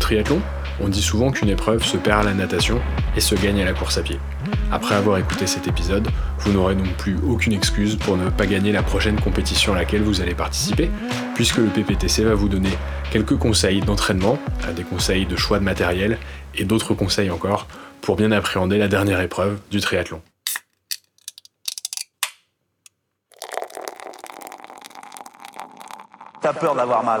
[0.00, 0.40] triathlon,
[0.80, 2.80] on dit souvent qu'une épreuve se perd à la natation
[3.16, 4.18] et se gagne à la course à pied.
[4.72, 6.08] Après avoir écouté cet épisode,
[6.38, 10.02] vous n'aurez donc plus aucune excuse pour ne pas gagner la prochaine compétition à laquelle
[10.02, 10.90] vous allez participer,
[11.34, 12.70] puisque le PPTC va vous donner
[13.10, 14.38] quelques conseils d'entraînement,
[14.74, 16.18] des conseils de choix de matériel
[16.54, 17.66] et d'autres conseils encore
[18.00, 20.22] pour bien appréhender la dernière épreuve du triathlon.
[26.40, 27.20] T'as peur d'avoir mal.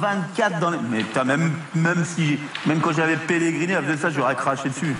[0.00, 0.78] 24 dans les.
[0.90, 4.94] Mais putain, même, même, si, même quand j'avais pèleriné, avec ça, j'aurais craché dessus.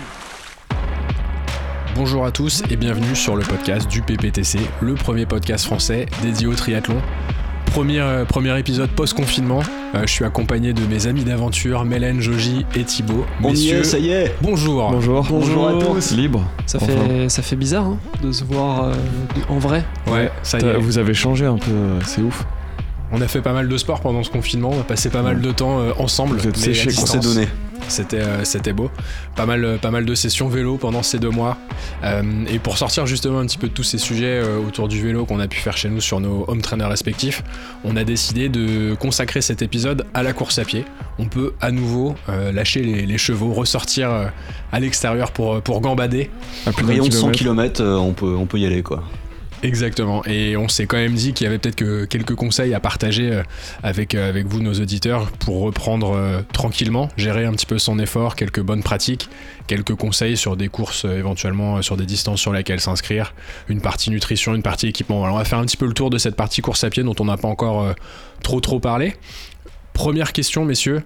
[1.95, 6.47] Bonjour à tous et bienvenue sur le podcast du PPTC, le premier podcast français dédié
[6.47, 7.01] au triathlon.
[7.67, 9.61] Premier, euh, premier épisode post-confinement.
[9.95, 13.27] Euh, je suis accompagné de mes amis d'aventure, Mélène, Joji et Thibaut.
[13.43, 14.35] On y est, ça y est.
[14.41, 14.91] Bonjour.
[14.91, 15.27] Bonjour.
[15.29, 16.13] Bonjour, à tous.
[16.13, 16.45] Libre.
[16.67, 18.95] Ça fait, ça fait bizarre hein, de se voir euh,
[19.49, 19.85] en vrai.
[20.07, 20.77] Ouais, ça y est.
[20.79, 21.73] Vous avez changé un peu,
[22.05, 22.47] c'est ouf.
[23.11, 25.41] On a fait pas mal de sport pendant ce confinement, on a passé pas mal
[25.41, 26.37] de temps euh, ensemble.
[26.37, 27.49] Vous êtes séché qu'on s'est donné.
[27.89, 28.91] C'était, euh, c'était beau.
[29.35, 31.57] Pas mal, euh, pas mal de sessions vélo pendant ces deux mois.
[32.51, 35.41] et pour sortir justement un petit peu de tous ces sujets autour du vélo qu'on
[35.41, 37.43] a pu faire chez nous sur nos home trainers respectifs,
[37.85, 40.85] on a décidé de consacrer cet épisode à la course à pied.
[41.19, 42.15] On peut à nouveau
[42.53, 44.31] lâcher les, chevaux, ressortir
[44.73, 46.31] à l'extérieur pour, pour gambader.
[46.67, 49.03] Un rayon de 100 km, on, peut, on peut y aller quoi.
[49.63, 50.25] Exactement.
[50.25, 53.31] Et on s'est quand même dit qu'il y avait peut-être que quelques conseils à partager
[53.31, 53.43] euh,
[53.83, 57.99] avec, euh, avec vous, nos auditeurs, pour reprendre euh, tranquillement, gérer un petit peu son
[57.99, 59.29] effort, quelques bonnes pratiques,
[59.67, 63.35] quelques conseils sur des courses éventuellement, sur des distances sur lesquelles s'inscrire,
[63.69, 65.23] une partie nutrition, une partie équipement.
[65.23, 67.17] On va faire un petit peu le tour de cette partie course à pied dont
[67.19, 67.95] on n'a pas encore
[68.43, 69.15] trop trop parlé.
[69.93, 71.03] Première question, messieurs.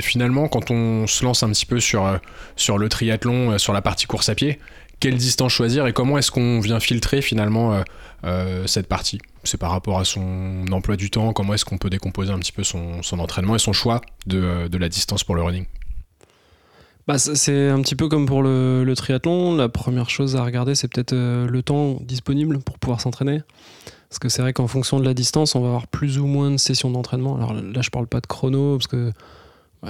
[0.00, 2.20] finalement, quand on se lance un petit peu sur,
[2.54, 4.60] sur le triathlon, sur la partie course à pied,
[5.00, 7.82] quelle distance choisir et comment est-ce qu'on vient filtrer finalement euh,
[8.24, 11.90] euh, cette partie C'est par rapport à son emploi du temps, comment est-ce qu'on peut
[11.90, 15.66] décomposer un petit peu son, entraînement et son choix de, la distance pour le running
[17.06, 19.56] bah, c'est un petit peu comme pour le, triathlon.
[19.56, 23.42] La première chose à regarder, c'est peut-être euh, le temps disponible pour pouvoir s'entraîner.
[24.08, 26.50] Parce que c'est vrai qu'en fonction de la distance, on va avoir plus ou moins
[26.50, 27.36] de sessions d'entraînement.
[27.36, 29.12] Alors là, je parle pas de chrono, parce que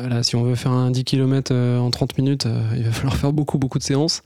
[0.00, 2.90] voilà, si on veut faire un 10 km euh, en 30 minutes, euh, il va
[2.92, 4.22] falloir faire beaucoup, beaucoup de séances.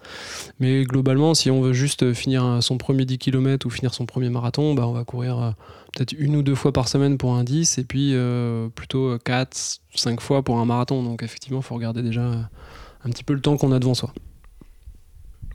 [0.61, 4.31] Mais globalement, si on veut juste finir son premier 10 km ou finir son premier
[4.31, 5.51] marathon, bah, on va courir euh,
[5.95, 8.15] peut-être une ou deux fois par semaine pour un 10 et puis
[8.75, 11.03] plutôt 4, 5 fois pour un marathon.
[11.03, 14.13] Donc effectivement, il faut regarder déjà un petit peu le temps qu'on a devant soi.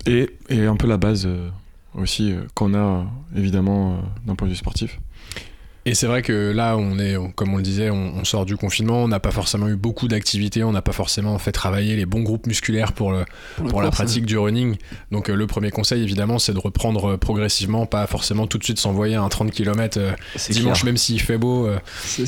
[0.06, 1.28] Et, et un peu la base
[1.96, 5.00] aussi qu'on a évidemment d'un point de vue sportif.
[5.86, 9.04] Et c'est vrai que là, on est, comme on le disait, on, sort du confinement,
[9.04, 12.22] on n'a pas forcément eu beaucoup d'activités, on n'a pas forcément fait travailler les bons
[12.22, 13.26] groupes musculaires pour, le,
[13.68, 14.78] pour, la pratique du running.
[15.12, 18.64] Donc euh, le premier conseil, évidemment, c'est de reprendre euh, progressivement, pas forcément tout de
[18.64, 20.12] suite s'envoyer un 30 km euh,
[20.50, 21.68] dimanche, même s'il fait beau,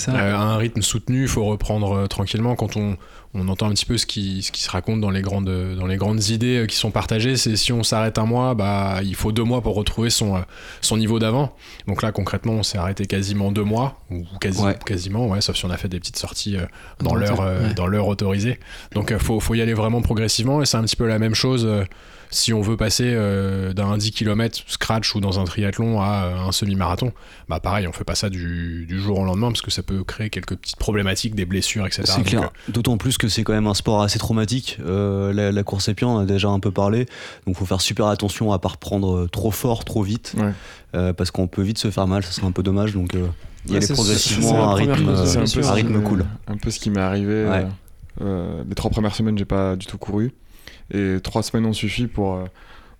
[0.08, 2.56] à un rythme soutenu, il faut reprendre tranquillement.
[2.56, 2.98] Quand on,
[3.36, 5.86] on entend un petit peu ce qui, ce qui se raconte dans les grandes, dans
[5.86, 7.36] les grandes idées euh, qui sont partagées.
[7.36, 10.42] C'est si on s'arrête un mois, bah, il faut deux mois pour retrouver son, euh,
[10.82, 11.56] son niveau d'avant.
[11.88, 15.66] Donc là, concrètement, on s'est arrêté quasiment deux mois, ou quasi, quasiment, ouais, sauf si
[15.66, 16.66] on a fait des petites sorties euh,
[17.02, 17.14] dans
[17.88, 18.60] l'heure autorisée.
[18.94, 21.36] Donc il faut, faut y aller vraiment progressivement, et c'est un petit peu la même
[21.36, 21.68] chose
[22.36, 26.48] si on veut passer euh, d'un 10 km scratch ou dans un triathlon à euh,
[26.48, 27.14] un semi-marathon,
[27.48, 30.30] bah pareil, on fait pas ça du, jour au lendemain parce que ça peut créer
[30.30, 32.04] quelques petites problématiques, des blessures, etc.
[32.06, 32.44] C'est clair.
[32.44, 34.78] Euh, D'autant plus que c'est quand même un sport assez traumatique.
[34.86, 37.06] la, course à pied, on a déjà un peu parlé.
[37.48, 40.36] Donc, faut faire super attention à pas reprendre trop fort, trop vite,
[40.92, 42.24] parce qu'on peut vite se faire mal.
[42.24, 42.94] Ça serait un peu dommage.
[42.94, 43.16] Donc,
[43.66, 46.26] il y a progressivement un rythme, un, rythme cool.
[46.48, 47.64] Un peu ce qui m'est arrivé.
[48.20, 50.34] les trois premières semaines, j'ai pas du tout couru.
[50.94, 52.46] Et trois semaines ont suffi pour euh,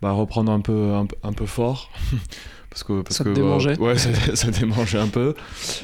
[0.02, 1.92] bah, reprendre un peu, un, peu fort.
[2.70, 5.36] parce que, parce ça que, démangeait Ouais, ça, démangeait un peu.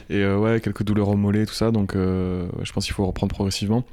[0.09, 1.71] Et euh, ouais, quelques douleurs au mollet, tout ça.
[1.71, 3.85] Donc je pense qu'il faut reprendre progressivement.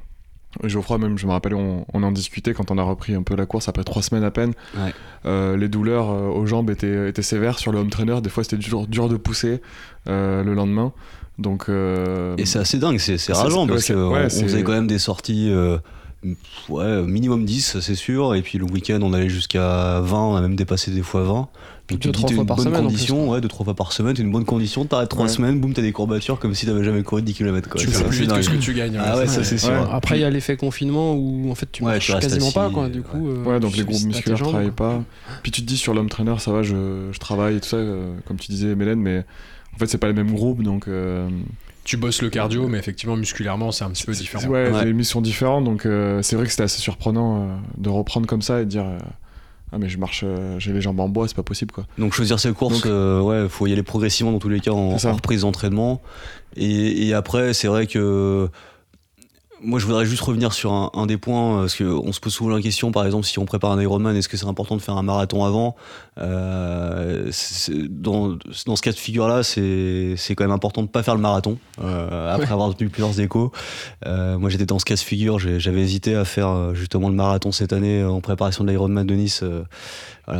[0.63, 3.45] Geoffroy, même, je me rappelle, on, en discutait quand on a repris un peu la
[3.45, 4.53] course après trois semaines à peine.
[5.25, 8.19] les douleurs aux jambes étaient, étaient, sévères sur le home trainer.
[8.21, 9.61] Des fois, c'était dur, dur de pousser
[10.07, 10.91] le lendemain.
[11.37, 15.53] Donc, Et c'est assez dingue, c'est rageant parce qu'on on faisait quand même des sorties
[16.69, 18.35] ouais, minimum 10, c'est sûr.
[18.35, 21.47] Et puis le week-end, on allait jusqu'à 20, on a même dépassé des fois 20.
[21.89, 22.83] Donc deux, trois fois par semaine.
[22.83, 24.85] Condition, ouais, deux, trois fois par semaine, t'es une bonne condition.
[24.85, 27.69] T'arrêtes trois semaines, boum, t'as des courbatures comme si t'avais jamais couru 10 km.
[27.69, 27.81] Quoi.
[27.81, 28.99] Tu cours plus vite que ce que tu gagnes.
[29.03, 29.89] Ah ouais, ça c'est sûr.
[29.91, 32.89] Après, il y a l'effet confinement où en fait tu marches quasiment pas, quoi.
[32.89, 35.03] Du coup, ouais, euh, donc les groupes musculaires travaillent pas.
[35.43, 37.77] Puis tu te dis sur l'homme trainer, ça va, je, je travaille et tout ça,
[37.77, 39.25] euh, comme tu disais, Mélène, mais
[39.73, 40.87] en fait, c'est pas les mêmes groupes, donc.
[40.87, 41.27] Euh,
[41.89, 44.47] tu bosses le cardio, mais effectivement, musculairement, c'est un petit peu différent.
[44.47, 44.85] Ouais, ouais.
[44.85, 48.43] des missions différentes, donc euh, c'est vrai que c'était assez surprenant euh, de reprendre comme
[48.43, 48.99] ça et de dire euh,
[49.71, 50.23] Ah, mais je marche,
[50.59, 51.87] j'ai les jambes en bois, c'est pas possible quoi.
[51.97, 55.13] Donc choisir ses courses, ouais, faut y aller progressivement dans tous les cas en, en
[55.13, 55.99] reprise d'entraînement.
[56.55, 58.49] Et, et, après, c'est vrai que
[59.61, 62.55] moi, je voudrais juste revenir sur un, des points, euh, parce qu'on se pose souvent
[62.55, 64.97] la question, par exemple, si on prépare un Ironman, est-ce que c'est important de faire
[64.97, 65.75] un marathon avant
[66.19, 67.31] euh,
[67.89, 71.21] dans, dans, ce cas de figure-là, c'est quand même important de ne pas faire le
[71.21, 73.51] marathon, euh, après avoir tenu plusieurs échos.
[74.05, 77.73] moi, j'étais dans ce cas de figure, j'avais hésité à faire justement le marathon cette
[77.73, 79.43] année en préparation de l'Ironman de Nice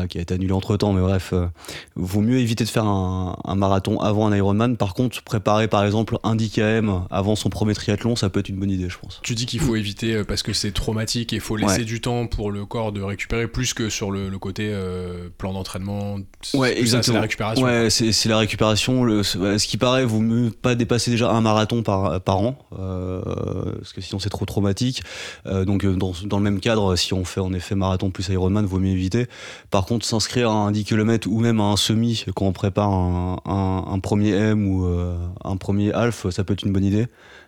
[0.07, 1.47] qui a été annulé entre temps, mais bref, euh,
[1.95, 4.77] vaut mieux éviter de faire un, marathon avant un Ironman.
[4.77, 8.50] Par contre, préparer par exemple un 10 km avant son premier triathlon, ça peut être
[8.50, 9.19] une bonne idée, je pense.
[9.24, 12.01] Tu dis qu'il faut éviter euh, parce que c'est traumatique et il faut laisser du
[12.01, 16.18] temps pour le corps de récupérer plus que sur le, côté euh, plan d'entraînement.
[16.53, 17.03] Ouais, exactement.
[17.03, 17.65] C'est la récupération.
[17.65, 19.03] Ouais, c'est la récupération.
[19.03, 23.94] Le, ce qui paraît, vaut mieux pas dépasser déjà un marathon par, par an, parce
[23.94, 25.03] que sinon c'est trop traumatique.
[25.45, 28.80] donc dans, dans, le même cadre, si on fait en effet marathon plus Ironman, vaut
[28.80, 29.27] mieux éviter.
[29.69, 32.89] Par contre, s'inscrire à un 10 km ou même à un semi quand on prépare
[32.91, 37.07] un, premier M ou euh, un premier half, ça peut être une bonne idée,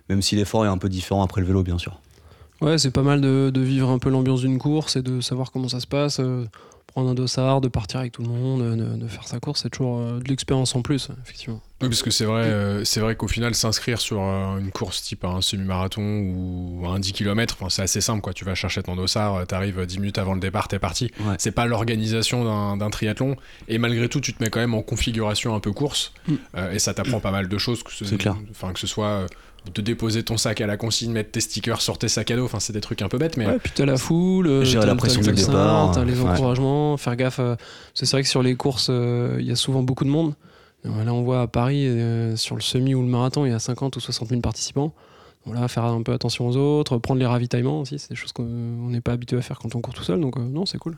[0.09, 1.99] même si l'effort est un peu différent après le vélo, bien sûr.
[2.61, 5.67] Ouais, c'est pas mal de, vivre un peu l'ambiance d'une course et de savoir comment
[5.67, 6.19] ça se passe.
[6.19, 6.45] Euh,
[6.91, 9.99] prendre un dossard, de partir avec tout le monde, de, faire sa course, c'est toujours
[9.99, 11.61] euh, de l'expérience en plus, effectivement.
[11.81, 15.01] Oui, parce que c'est vrai, euh, c'est vrai qu'au final, s'inscrire sur euh, une course
[15.01, 18.21] type un semi-marathon ou un 10 km, c'est assez simple.
[18.21, 18.33] Quoi.
[18.33, 21.11] Tu vas chercher ton dossard, tu arrives 10 minutes avant le départ, t'es parti.
[21.37, 23.35] C'est pas l'organisation d'un triathlon.
[23.67, 26.13] Et malgré tout, tu te mets quand même en configuration un peu course.
[26.27, 26.35] Mm.
[26.73, 27.81] et ça t'apprend pas mal de choses.
[27.81, 28.35] Que ce, clair.
[28.73, 29.25] que ce soit
[29.73, 32.45] de déposer ton sac à la consigne, mettre tes stickers sur tes sacs à dos.
[32.45, 33.45] Enfin, c'est des trucs un peu bêtes, mais.
[33.45, 37.15] Ouais, puis t'as la foule, euh, gérer la pression du départ, t'as les encouragements, faire
[37.15, 37.39] gaffe.
[37.93, 40.33] C'est vrai que sur les courses, euh, il y a souvent beaucoup de monde.
[40.83, 43.59] Là, on voit à Paris, euh, sur le semi ou le marathon, il y a
[43.59, 44.93] 50 ou 60 000 participants.
[45.45, 48.43] Voilà, faire un peu attention aux autres, prendre les ravitaillements aussi, c'est des choses qu'on
[48.43, 50.97] n'est pas habitué à faire quand on court tout seul, donc non, c'est cool.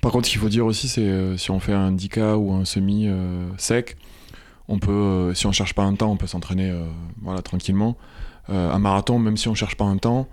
[0.00, 2.64] Par contre, ce qu'il faut dire aussi, c'est si on fait un 10K ou un
[2.64, 3.08] semi
[3.58, 3.98] sec,
[4.68, 6.84] on peut, euh, si on cherche pas un temps, on peut s'entraîner euh,
[7.22, 7.96] voilà, tranquillement.
[8.50, 10.28] Euh, un marathon, même si on cherche pas un temps,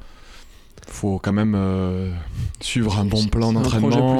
[0.88, 1.58] faut quand même
[2.60, 4.18] suivre un bon plan d'entraînement,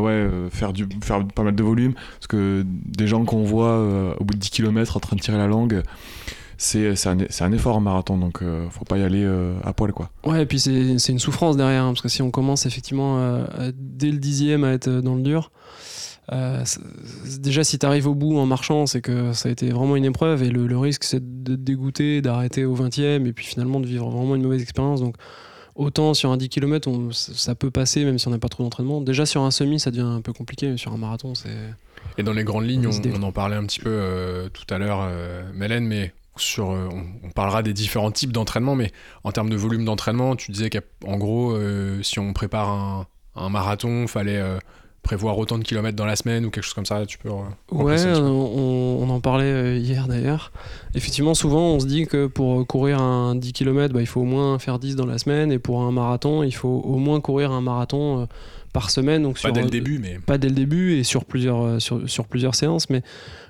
[0.00, 3.78] ouais, faire, du, faire pas mal de volume, parce que des gens qu'on voit
[4.18, 5.82] au bout de 10 km en train de tirer la langue,
[6.58, 9.24] c'est un, un, effort en marathon, donc faut pas y aller
[9.62, 9.92] à poil.
[9.92, 10.10] Quoi.
[10.26, 13.44] Ouais, et puis c'est une souffrance derrière, hein, parce que si on commence effectivement
[13.76, 15.52] dès le dixième à être dans le dur,
[16.32, 16.64] euh,
[17.38, 20.04] déjà, si tu arrives au bout en marchant, c'est que ça a été vraiment une
[20.04, 23.86] épreuve et le, risque, c'est de te dégoûter, d'arrêter au 20e et puis finalement de
[23.86, 25.00] vivre vraiment une mauvaise expérience.
[25.00, 25.16] Donc,
[25.74, 29.00] autant sur un 10 km, ça peut passer même si on n'a pas trop d'entraînement.
[29.00, 31.56] Déjà, sur un semi, ça devient un peu compliqué, mais sur un marathon, c'est.
[32.16, 35.00] Et dans les grandes lignes, on, en parlait un petit peu euh, tout à l'heure,
[35.02, 38.92] euh, Mélène, mais sur, on, parlera des différents types d'entraînement, mais
[39.24, 41.56] en termes de volume d'entraînement, tu disais qu'en gros,
[42.02, 44.42] si on prépare un, un marathon, fallait
[45.04, 47.34] prévoir autant de kilomètres dans la semaine ou quelque chose comme ça tu peux euh,
[47.70, 50.50] ouais on, en parlait euh, hier d'ailleurs.
[50.94, 54.24] Effectivement souvent on se dit que pour courir un 10 km bah, il faut au
[54.24, 57.52] moins faire 10 dans la semaine et pour un marathon il faut au moins courir
[57.52, 58.26] un marathon euh,
[58.72, 59.22] par semaine.
[59.22, 62.26] Donc pas dès le début mais pas dès le début et sur plusieurs sur, sur
[62.26, 62.90] plusieurs séances.
[62.90, 63.02] Mais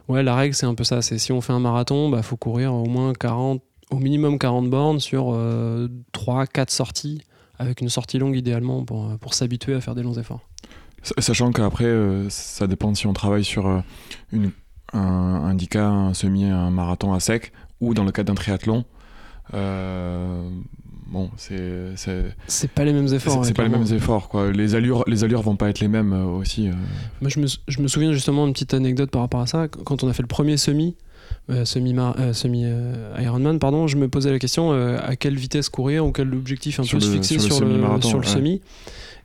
[0.08, 1.00] ouais la règle c'est un peu ça.
[1.00, 4.68] C'est si on fait un marathon bah faut courir au moins 40 au minimum 40
[4.68, 5.38] bornes sur
[6.12, 7.22] 3 4 sorties
[7.60, 10.40] avec une sortie longue idéalement pour, pour s'habituer à faire des longs efforts
[11.18, 13.80] Sachant qu'après, euh, ça dépend si on travaille sur euh,
[14.32, 14.50] une,
[14.92, 18.84] un, un semi, un marathon à sec, ou dans le cas d'un triathlon.
[19.52, 20.48] Euh,
[21.06, 21.94] bon, c'est.
[22.46, 23.44] C'est pas les mêmes efforts.
[23.44, 24.50] C'est pas les mêmes efforts, quoi.
[24.50, 26.70] Les allures, les allures vont pas être les mêmes aussi.
[27.20, 29.68] Moi, je me, je me souviens justement d'une petite anecdote par rapport à ça.
[29.68, 30.96] Quand on a fait le premier semi,
[31.64, 31.94] semi,
[32.32, 32.64] semi
[33.18, 36.84] Ironman pardon je me posais la question à quelle vitesse courir ou quel objectif un
[36.84, 38.62] peu se fixer sur le, sur le, semi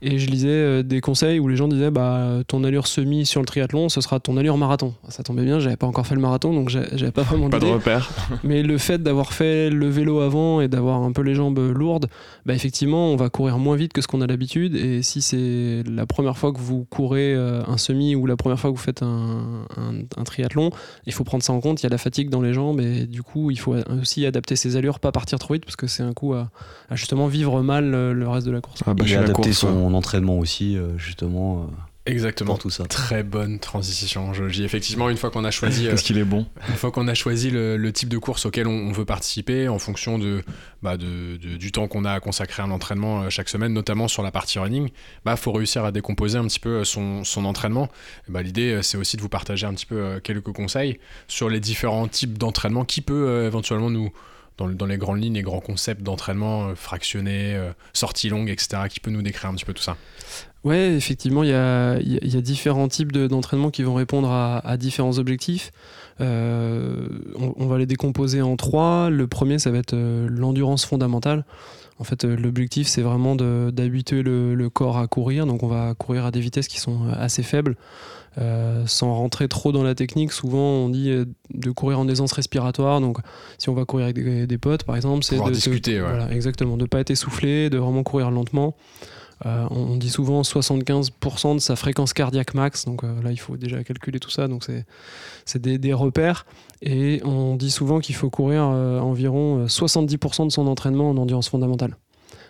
[0.01, 3.41] Et je lisais euh, des conseils où les gens disaient bah, ton allure semi sur
[3.41, 4.93] le triathlon, ce sera ton allure marathon.
[5.09, 7.65] Ça tombait bien, j'avais pas encore fait le marathon, donc j'avais pas vraiment Pas de
[7.65, 8.09] repère.
[8.43, 12.07] Mais le fait d'avoir fait le vélo avant et d'avoir un peu les jambes lourdes,
[12.45, 14.75] bah, effectivement, on va courir moins vite que ce qu'on a l'habitude.
[14.75, 18.59] Et si c'est la première fois que vous courez euh, un semi ou la première
[18.59, 20.69] fois que vous faites un, un, triathlon,
[21.07, 21.81] il faut prendre ça en compte.
[21.81, 24.55] Il y a la fatigue dans les jambes et du coup, il faut aussi adapter
[24.55, 26.49] ses allures, pas partir trop vite parce que c'est un coup à,
[26.91, 28.81] justement vivre mal euh, le reste de la course.
[28.85, 31.69] Ah bah, et adapter son entraînement aussi, euh, justement.
[32.05, 32.57] Exactement.
[32.57, 32.85] tout ça.
[32.85, 35.85] Très bonne transition, dis Effectivement, une fois qu'on a choisi.
[35.85, 38.91] Qu'est-ce qu'il est bon Une fois qu'on a choisi le, type de course auquel on,
[38.91, 40.43] veut participer, en fonction de,
[40.81, 44.23] bah de, du temps qu'on a à consacrer à l'entraînement euh, chaque semaine, notamment sur
[44.23, 44.89] la partie running,
[45.25, 47.89] bah faut réussir à décomposer un petit peu euh, son, son entraînement.
[48.27, 51.59] bah, L'idée, euh, c'est aussi de vous partager un petit peu quelques conseils sur les
[51.59, 54.11] différents types d'entraînement qui peut éventuellement nous
[54.67, 57.59] dans, les grandes lignes, les grands concepts d'entraînement fractionnés,
[57.93, 59.97] sorties longues, etc., qui peut nous décrire un petit peu tout ça
[60.65, 65.71] Ouais, effectivement, il y a, différents types d'entraînement qui vont répondre à, différents objectifs.
[66.21, 69.09] Euh, on, va les décomposer en trois.
[69.09, 71.45] Le premier, ça va être euh, l'endurance fondamentale.
[71.99, 75.45] En fait, euh, l'objectif, c'est vraiment d'habituer le, le, corps à courir.
[75.45, 77.75] Donc, on va courir à des vitesses qui sont assez faibles.
[78.85, 81.11] sans rentrer trop dans la technique, souvent on dit
[81.53, 83.01] de courir en aisance respiratoire.
[83.01, 83.17] Donc,
[83.57, 85.99] si on va courir avec des, potes, par exemple, c'est de discuter.
[85.99, 88.75] voilà, exactement, de pas être essoufflé, de vraiment courir lentement.
[89.45, 93.55] Euh, on dit souvent 75% de sa fréquence cardiaque max, donc euh, là il faut
[93.55, 94.65] déjà calculer tout ça, donc
[95.45, 96.45] c'est des, repères.
[96.81, 101.49] Et on dit souvent qu'il faut courir euh, environ 70% de son entraînement en endurance
[101.49, 101.95] fondamentale.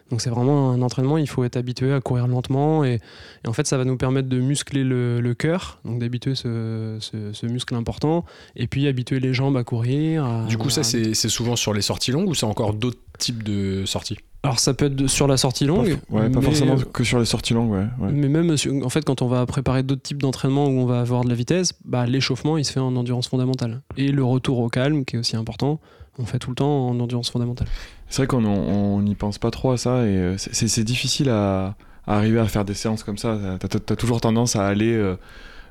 [0.10, 3.00] Donc c'est vraiment un entraînement, il faut être habitué à courir lentement et,
[3.48, 8.26] en fait ça va nous permettre de muscler le, cœur, donc d'habituer ce, muscle important
[8.56, 10.46] et puis habituer les jambes à courir.
[10.48, 13.86] du coup ça c'est souvent sur les sorties longues ou c'est encore d'autres types de
[13.86, 14.18] sorties?
[14.42, 15.98] Alors ça peut être sur la sortie longue.
[16.10, 18.12] Ouais, pas forcément que sur les sorties longues, ouais.
[18.12, 21.26] Mais même en fait quand on va préparer d'autres types d'entraînement où on va avoir
[21.26, 23.82] de la vitesse, bah, l'échauffement il se fait en endurance fondamentale.
[23.98, 25.82] Et le retour au calme qui est aussi important,
[26.20, 27.68] on fait tout le temps en endurance fondamentale.
[28.10, 32.40] C'est vrai qu'on n'y pense pas trop à ça et euh, c'est difficile à, arriver
[32.40, 33.38] à faire des séances comme ça.
[33.60, 34.94] T'as as, toujours tendance à aller...
[34.94, 35.16] Euh,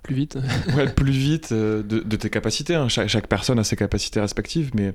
[0.02, 0.38] plus vite.
[0.76, 2.74] ouais, plus vite euh, de, tes capacités.
[2.74, 2.88] Hein.
[2.88, 4.94] Chaque, personne a ses capacités respectives, mais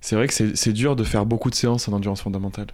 [0.00, 2.66] c'est vrai que c'est dur de faire beaucoup de séances en endurance fondamentale.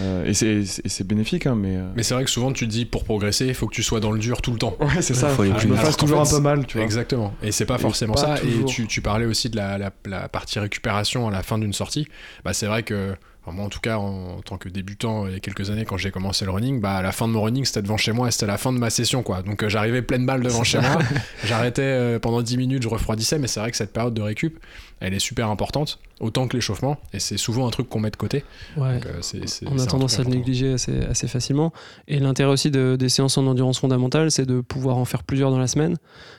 [0.00, 1.76] Euh, et c'est bénéfique, hein, mais.
[1.76, 3.82] Euh, mais c'est vrai que souvent tu te dis pour progresser, il faut que tu
[3.82, 4.76] sois dans le dur tout le temps.
[4.80, 5.28] Ouais, c'est ça.
[5.30, 6.84] Faut que je me fasse toujours un peu mal, tu vois.
[6.84, 7.34] Exactement.
[7.42, 8.36] Et c'est pas forcément ça.
[8.42, 12.06] Et tu, tu, parlais aussi de la, la, partie récupération à la fin d'une sortie.
[12.44, 13.14] Bah, c'est vrai que.
[13.46, 16.10] moi, en tout cas, en, tant que débutant, il y a quelques années, quand j'ai
[16.10, 18.30] commencé le running, bah, à la fin de mon running, c'était devant chez moi et
[18.30, 19.42] c'était la fin de ma session, quoi.
[19.42, 20.98] Donc, euh, j'arrivais pleine balle devant chez moi.
[21.44, 24.58] J'arrêtais pendant 10 minutes, je refroidissais, mais c'est vrai que cette période de récup,
[25.00, 28.16] elle est super importante, autant que l'échauffement, et c'est souvent un truc qu'on met de
[28.16, 28.44] côté.
[28.78, 28.98] Ouais.
[29.06, 31.72] Euh, on a tendance à le négliger assez, assez, facilement.
[32.08, 35.50] Et l'intérêt aussi de, des séances en endurance fondamentale, c'est de pouvoir en faire plusieurs
[35.50, 35.96] dans la semaine,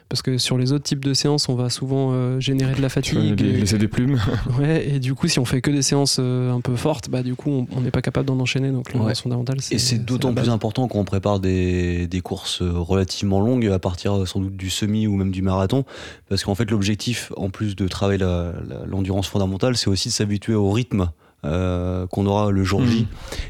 [0.09, 2.89] parce que sur les autres types de séances, on va souvent euh, générer de la
[2.89, 3.39] fatigue.
[3.39, 4.19] et, laisser des plumes.
[4.59, 7.21] ouais, et du coup, si on fait que des séances euh, un peu fortes, bah,
[7.21, 8.71] du coup, on n'est pas capable d'en enchaîner.
[8.71, 9.75] Donc l'endurance fondamentale, c'est.
[9.75, 14.27] Et c'est d'autant plus important quand on prépare des, des courses relativement longues, à partir
[14.27, 15.85] sans doute du semi ou même du marathon,
[16.27, 18.46] parce qu'en fait, l'objectif, en plus de travailler la
[18.85, 21.09] l'endurance fondamentale, c'est aussi de s'habituer au rythme
[21.45, 23.07] euh, qu'on aura le jour J mm.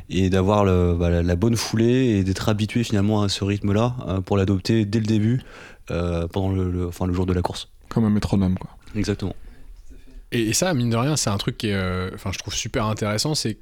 [0.09, 4.35] et d'avoir bah, la, bonne foulée et d'être habitué finalement à ce rythme-là euh, pour
[4.35, 5.41] l'adopter dès le début
[5.89, 7.69] euh, pendant le, enfin, le jour de la course.
[7.87, 8.69] Comme un métronome, quoi.
[8.93, 9.35] Exactement.
[10.33, 13.35] Et, ça, mine de rien, c'est un truc qui est, enfin, je trouve super intéressant,
[13.35, 13.57] c'est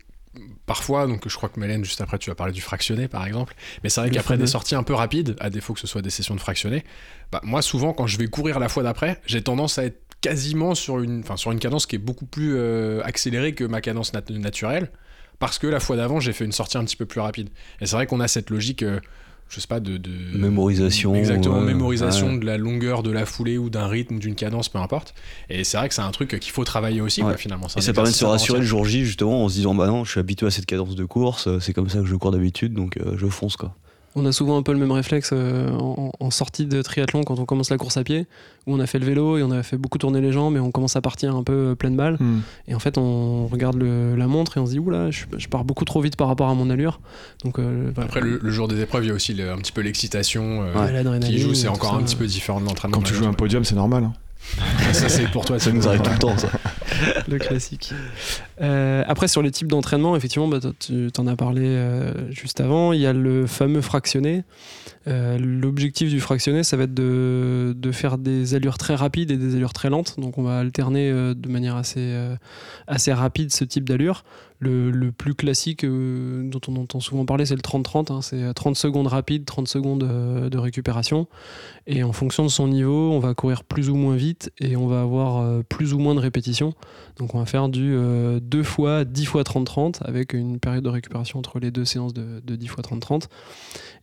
[0.66, 3.56] parfois, donc je crois que Mélène, juste après, tu vas parler du fractionné par exemple,
[3.84, 6.10] mais c'est vrai qu'après des sorties un peu rapides, à défaut que ce soit des
[6.10, 6.84] sessions de fractionné,
[7.32, 10.74] bah, moi souvent quand je vais courir la fois d'après, j'ai tendance à être quasiment
[10.74, 14.12] sur une, enfin, sur une cadence qui est beaucoup plus euh, accélérée que ma cadence
[14.14, 14.90] naturelle,
[15.38, 17.50] parce que la fois d'avant, j'ai fait une sortie un petit peu plus rapide.
[17.80, 19.00] Et c'est vrai qu'on a cette logique, euh,
[19.50, 20.00] je sais pas, de,
[20.36, 21.14] mémorisation.
[21.14, 25.14] Exactement, mémorisation de la longueur de la foulée ou d'un rythme, d'une cadence, peu importe.
[25.52, 27.68] Et c'est vrai que c'est un truc qu'il faut travailler aussi, finalement.
[27.78, 30.06] Et ça permet de se rassurer le jour J, justement, en se disant, bah non,
[30.06, 32.74] je suis habitué à cette cadence de course, c'est comme ça que je cours d'habitude,
[32.74, 33.76] donc euh, je fonce, quoi
[34.16, 37.46] on a souvent un peu le même réflexe euh, en, sortie de triathlon quand on
[37.46, 38.28] commence la course à pied,
[38.66, 40.60] où on a fait le vélo et on a fait beaucoup tourner les jambes et
[40.60, 42.16] on commence à partir un peu euh, pleine balle.
[42.20, 42.40] Hmm.
[42.68, 45.66] Et en fait, on regarde la montre et on se dit, oula, je, je, pars
[45.66, 47.00] beaucoup trop vite par rapport à mon allure.
[47.44, 50.66] Donc, euh, Après, le, jour des épreuves, il y a aussi un petit peu l'excitation
[51.22, 52.98] qui joue, c'est encore un petit peu différent de l'entraînement.
[52.98, 54.06] Quand tu joues un podium, c'est normal.
[54.06, 54.14] Hein.
[54.94, 56.50] ça c'est pour toi, ça nous arrive tout le temps ça.
[57.28, 57.94] le classique.
[58.62, 62.94] Euh, après sur les types d'entraînement, effectivement, bah, tu en as parlé euh, juste avant,
[62.94, 64.44] il y a le fameux fractionné.
[65.08, 69.38] Euh, l'objectif du fractionné, ça va être de, de, faire des allures très rapides et
[69.38, 70.20] des allures très lentes.
[70.20, 72.16] Donc on va alterner de manière assez,
[72.88, 74.24] assez rapide ce type d'allure.
[74.66, 78.12] Le, plus classique euh, dont on entend souvent parler, c'est le 30-30.
[78.12, 78.22] Hein.
[78.22, 81.28] c'est 30 secondes rapides, 30 secondes euh, de récupération.
[81.86, 84.88] Et en fonction de son niveau, on va courir plus ou moins vite et on
[84.88, 86.74] va avoir euh, plus ou moins de répétitions.
[87.18, 87.96] Donc on va faire du
[88.42, 92.42] 2 fois 10 fois 30-30 avec une période de récupération entre les deux séances de,
[92.56, 93.28] 10 fois 30-30.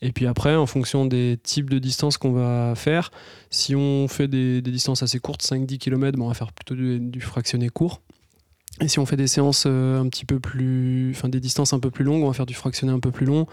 [0.00, 3.11] Et puis après, en fonction des types de distances qu'on va faire,
[3.50, 7.69] si on fait des, distances assez courtes, 5-10 km, on va faire plutôt du fractionné
[7.69, 8.00] court.
[8.81, 11.12] Et si on fait des séances euh, un petit peu plus.
[11.14, 13.26] Enfin, des distances un peu plus longues, on va faire du fractionné un peu plus
[13.26, 13.47] long.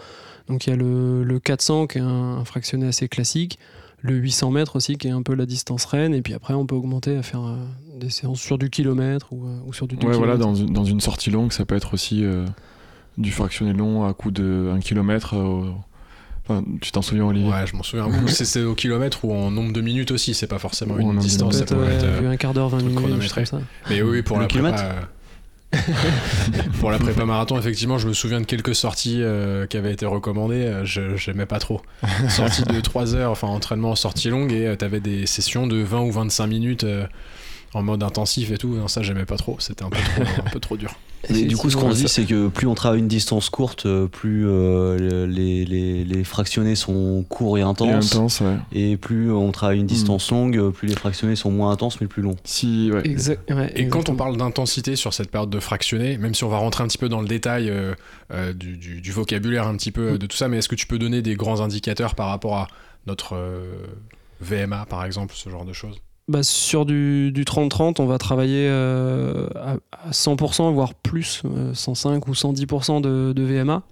[0.48, 3.58] Donc il y a le, 400 qui est un, fractionné assez classique,
[4.00, 6.66] le 800 mètres aussi qui est un peu la distance reine, et puis après on
[6.66, 7.56] peut augmenter à faire euh,
[7.96, 10.84] des séances sur du kilomètre ou, euh, sur du 2 Ouais, voilà, dans une, dans
[10.84, 12.24] une, sortie longue, ça peut être aussi
[13.18, 15.36] du fractionné long à coup de 1 km.
[16.50, 18.08] Enfin, tu t'en souviens, Olivier Ouais, je m'en souviens.
[18.26, 21.56] c'est au kilomètre ou en nombre de minutes aussi, c'est pas forcément une distance.
[21.56, 23.60] Ça peut être, un quart d'heure, 20 minutes, ça.
[23.88, 24.82] Mais oui, pour le la kilomètre
[26.80, 30.04] pour la prépa marathon, effectivement, je me souviens de quelques sorties euh, qui avaient été
[30.04, 30.64] recommandées.
[30.64, 31.80] Euh, je j'aimais pas trop.
[32.28, 35.66] Sortie de 3 heures, enfin entraînement en sortie longue, et euh, tu avais des sessions
[35.68, 36.86] de 20 ou 25 minutes
[37.74, 38.74] en mode intensif et tout.
[38.74, 39.56] Non, ça, j'aimais pas trop.
[39.58, 40.94] C'était un, peu trop, un peu trop dur.
[41.28, 43.84] Et du coup, ce qu'on se dit, c'est que plus on travaille une distance courte,
[43.84, 48.42] euh, plus euh, les, les, les, fractionnés sont courts et intenses.
[48.72, 50.34] Et, plus on travaille une distance hmm.
[50.34, 52.36] longue, plus les fractionnés sont moins intenses mais plus longs.
[52.44, 53.02] Si, ouais.
[53.74, 56.84] et quand on parle d'intensité sur cette période de fractionnés, même si on va rentrer
[56.84, 60.36] un petit peu dans le détail euh, du, du, vocabulaire, un petit peu de tout
[60.36, 62.68] ça, mais est-ce que tu peux donner des grands indicateurs par rapport à
[63.06, 63.36] notre
[64.40, 66.00] VMA, par exemple, ce genre de choses?
[66.30, 71.42] Bah, sur du 30-30, on va travailler euh, à, 100%, voire plus,
[71.74, 73.82] 105 euh, ou 110% de, de VMA.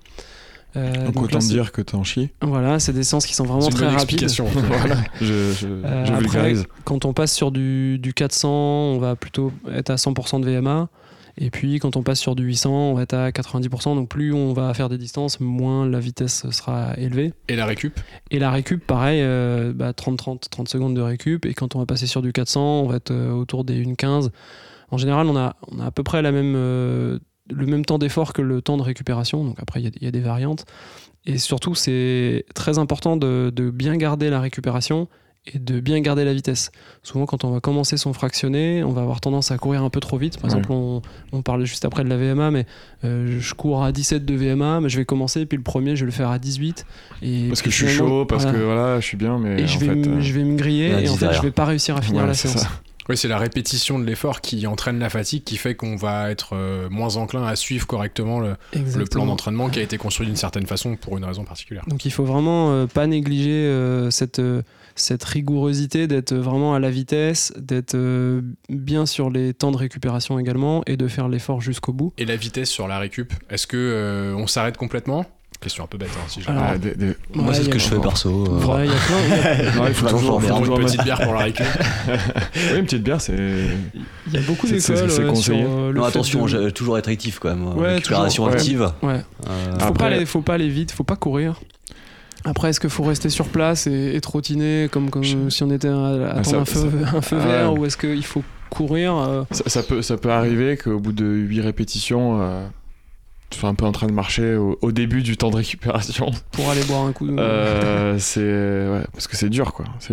[0.77, 2.31] Euh, donc, autant dire que t'en chies.
[2.41, 4.31] Voilà, c'est des séances qui sont vraiment très rapides.
[4.55, 4.97] voilà.
[5.21, 5.67] je, je,
[6.05, 6.55] je après,
[6.85, 10.89] quand on passe sur du, du, 400, on va plutôt être à 100% de VMA.
[11.41, 13.95] Et puis quand on passe sur du 800, on va être à 90%.
[13.95, 17.33] Donc plus on va faire des distances, moins la vitesse sera élevée.
[17.49, 17.99] Et la récup?
[18.31, 19.73] Et la récup, pareil, 30, euh,
[20.19, 21.47] 30, bah, secondes de récup.
[21.47, 24.31] Et quand on va passer sur du 400, on va être euh, autour des 1,15.
[24.91, 27.99] En général, on a, on a à peu près la même, euh, le même temps
[27.99, 29.45] d'effort que le temps de récupération.
[29.45, 30.65] Donc après, il y, a des variantes.
[31.25, 35.09] Et surtout, c'est très important de, de bien garder la récupération
[35.55, 36.71] et de bien garder la vitesse.
[37.03, 40.01] Souvent, quand on va commencer son fractionné, on va avoir tendance à courir un peu
[40.01, 40.39] trop vite.
[40.39, 41.03] Par exemple, on,
[41.33, 42.67] on, parle juste après de la VMA, mais
[43.05, 46.05] euh, je cours à 17 de VMA, mais je vais commencer, puis le premier, je
[46.05, 46.87] vais le faire à 18.
[47.23, 49.63] Et parce que je suis chaud, parce que voilà, je suis bien, mais.
[49.63, 51.97] Et je, vais euh, je vais me griller, et en fait, je vais pas réussir
[51.97, 52.67] à finir la séance.
[53.09, 56.51] Oui, c'est la répétition de l'effort qui entraîne la fatigue, qui fait qu'on va être
[56.55, 60.37] euh, moins enclin à suivre correctement le, le plan d'entraînement qui a été construit d'une
[60.37, 61.85] certaine façon pour une raison particulière.
[61.87, 64.41] Donc il faut vraiment pas négliger cette
[65.01, 70.39] cette rigourosité d'être vraiment à la vitesse, d'être euh, bien sur les temps de récupération
[70.39, 72.13] également et de faire l'effort jusqu'au bout.
[72.19, 75.25] Et la vitesse sur la récup, est-ce que euh, on s'arrête complètement?
[75.61, 76.75] Question un peu bête, hein, si je ah,
[77.35, 78.47] Moi, c'est ce que je fais perso.
[78.47, 78.85] Euh.
[78.85, 79.89] il y a plein.
[79.89, 81.67] il faut toujours faire une petite bière pour la récup.
[82.55, 83.37] oui, une petite bière, c'est.
[84.29, 85.11] Il y a beaucoup d'écoles.
[85.11, 85.65] C'est conseillé.
[85.65, 87.77] non, attention, toujours être actif quand même.
[87.77, 88.93] Ouais, récupération active.
[89.03, 89.21] Ouais.
[89.81, 91.61] Faut, pas aller, faut pas aller vite, faut pas courir.
[92.45, 96.37] Après, est-ce qu'il faut rester sur place et, trottiner comme, comme si on était à,
[96.37, 100.17] attendre un feu, un feu vert ou est-ce qu'il faut courir euh ça, peut, ça
[100.17, 102.67] peut arriver qu'au bout de 8 répétitions, euh,
[103.63, 106.31] un peu en train de marcher au, début du temps de récupération.
[106.53, 107.29] Pour aller boire un coup.
[107.29, 109.87] Euh, c'est ouais, parce que c'est dur quoi.
[110.01, 110.09] Ça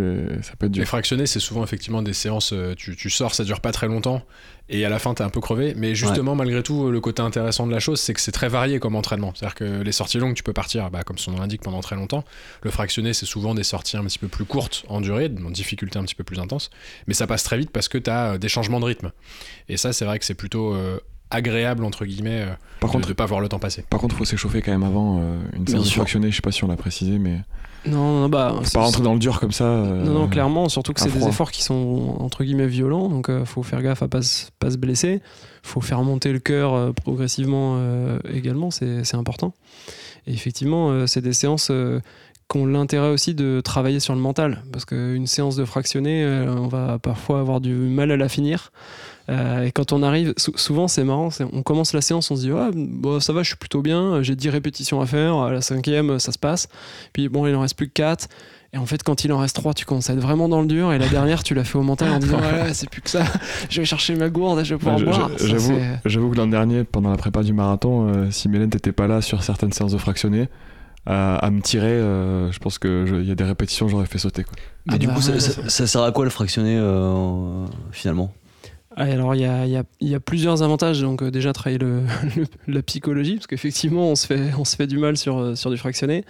[0.57, 0.81] peut être dur.
[0.81, 2.53] Les fractionnés, c'est souvent effectivement des séances.
[2.77, 4.21] Tu, tu, sors, ça dure pas très longtemps
[4.67, 7.67] et à la fin t'es un peu crevé mais justement malgré tout le côté intéressant
[7.67, 9.91] de la chose c'est que c'est très varié comme entraînement c'est à dire que les
[9.91, 12.23] sorties longues tu peux partir bah, comme son nom l'indique pendant très longtemps
[12.63, 15.99] le fractionné c'est souvent des sorties un petit peu plus courtes en durée en difficulté
[15.99, 16.71] un petit peu plus intense
[17.05, 19.11] mais ça passe très vite parce que tu as euh, des changements de rythme
[19.69, 20.99] et ça c'est vrai que c'est plutôt euh,
[21.35, 24.15] agréable entre guillemets euh, par de, contre, de pas voir le temps passer par contre
[24.15, 25.21] il faut s'échauffer quand même avant
[25.55, 27.41] une séance fractionnée je sais pas si on l'a précisé mais
[27.85, 28.55] non, non, bah.
[28.73, 29.65] pas rentrer dans le dur comme ça.
[29.65, 33.45] non, non, clairement, surtout que c'est des efforts qui sont entre guillemets violents, donc il
[33.45, 34.21] faut faire gaffe à pas,
[34.57, 35.21] pas se blesser.
[35.61, 37.79] faut faire monter le cœur progressivement
[38.33, 39.53] également, c'est important.
[40.25, 41.71] Et effectivement, c'est des séances
[42.49, 46.67] qui ont l'intérêt aussi de travailler sur le mental, parce qu'une séance de fractionné, on
[46.67, 48.71] va parfois avoir du mal à la finir.
[49.29, 52.51] Euh, et quand on arrive, souvent c'est marrant, on commence la séance, on se dit
[52.51, 55.61] ah, bon, ça va, je suis plutôt bien, j'ai 10 répétitions à faire, à la
[55.61, 56.67] cinquième ça se passe,
[57.11, 58.27] puis bon il en reste plus que 4.
[58.73, 60.67] Et en fait, quand il en reste 3, tu commences à être vraiment dans le
[60.67, 60.91] dur.
[60.91, 63.23] Et la dernière, tu l'as fait au mental en disant ouais, c'est plus que ça,
[63.69, 65.31] je vais chercher ma gourde et je vais pouvoir boire.
[66.05, 69.21] J'avoue que l'an dernier, pendant la prépa du marathon, euh, si Mélène n'était pas là
[69.21, 70.49] sur certaines séances de fractionné,
[71.05, 74.43] à, me tirer, euh, je pense qu'il y a des répétitions, j'aurais fait sauter.
[74.43, 74.53] Quoi.
[74.88, 76.77] Mais du ah coup, bah ça, sert à quoi le fractionné
[77.91, 78.33] finalement?
[78.95, 81.01] Alors il y a, plusieurs avantages.
[81.01, 82.01] Donc euh, déjà travailler le,
[82.67, 84.25] la psychologie, parce qu'effectivement on se
[84.75, 86.23] fait du mal sur du fractionné.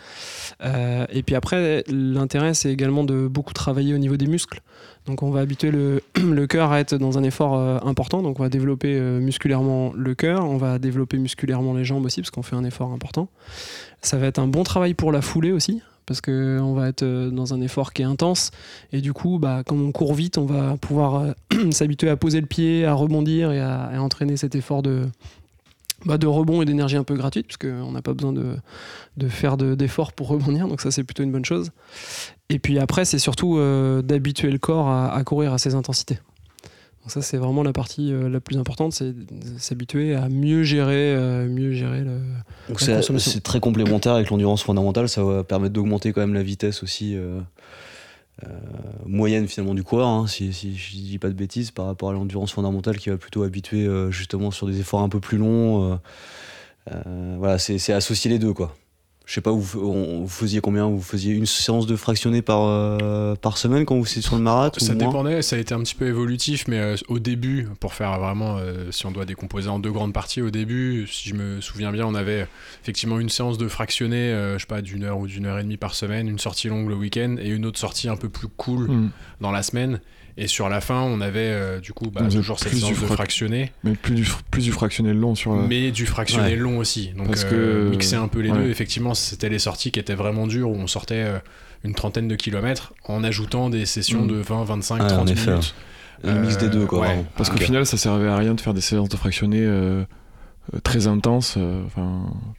[0.63, 4.61] Euh, et puis après l'intérêt c'est également de beaucoup travailler au niveau des muscles.
[5.05, 6.01] Donc on va habituer le,
[6.47, 8.21] cœur à être dans un effort euh, important.
[8.21, 12.31] Donc on va développer musculairement le cœur, on va développer musculairement les jambes aussi parce
[12.31, 13.29] qu'on fait un effort important.
[14.01, 17.29] Ça va être un bon travail pour la foulée aussi parce qu'on va être euh,
[17.29, 18.51] dans un effort qui est intense.
[18.91, 21.33] Et du coup, bah, quand on court vite, on va pouvoir
[21.71, 25.07] s'habituer à poser le pied, à rebondir et à, entraîner cet effort de,
[26.05, 29.57] bah, de rebond et d'énergie un peu gratuite, parce qu'on n'a pas besoin de, faire
[29.57, 30.67] d'efforts pour rebondir.
[30.67, 31.71] Donc ça, c'est plutôt une bonne chose.
[32.49, 36.19] Et puis après, c'est surtout euh, d'habituer le corps à, courir à ces intensités.
[37.05, 39.13] Donc ça, c'est vraiment la partie euh, la plus importante, c'est
[39.59, 42.19] s'habituer à mieux gérer, euh, mieux gérer le.
[42.67, 45.07] Donc c'est très complémentaire avec l'endurance fondamentale.
[45.07, 47.15] Ça va permettre d'augmenter quand même la vitesse aussi
[49.05, 52.13] moyenne finalement du coureur, hein, si, si, je dis pas de bêtises, par rapport à
[52.13, 55.99] l'endurance fondamentale qui va plutôt habituer justement sur des efforts un peu plus longs.
[57.37, 58.75] voilà, c'est associer les deux quoi
[59.25, 60.87] je sais pas, vous, vous, faisiez combien?
[60.87, 64.41] Vous faisiez une séance de fractionné par, euh, par semaine quand vous étiez sur le
[64.43, 67.95] marathon Ça dépendait, ça a été un petit peu évolutif, mais euh, au début, pour
[67.95, 71.33] faire vraiment, euh, si on doit décomposer en deux grandes parties, au début, si je
[71.33, 72.47] me souviens bien, on avait
[72.83, 75.77] effectivement une séance de fractionné, je sais pas, d'une heure ou d'une heure et demie
[75.77, 78.89] par semaine, une sortie longue le week-end et une autre sortie un peu plus cool
[78.89, 79.09] hmm.
[79.41, 79.99] dans la semaine.
[80.37, 83.71] Et sur la fin, on avait euh, du coup bah, toujours cette séance de fractionné.
[83.83, 85.55] Mais plus du, plus du fractionné long sur.
[85.55, 87.13] Mais du fractionné long aussi.
[87.17, 87.89] Donc Parce euh, que...
[87.89, 90.87] mixer un peu les deux, effectivement, c'était les sorties qui étaient vraiment dures où on
[90.87, 91.39] sortait euh,
[91.85, 94.27] une trentaine de kilomètres en ajoutant des sessions mm.
[94.27, 95.75] de 20, 25, 30 minutes.
[96.23, 97.07] Un mix des deux, quoi.
[97.37, 99.65] Parce qu'au final, ça servait à rien de faire des séances de fractionné
[100.83, 101.57] très intenses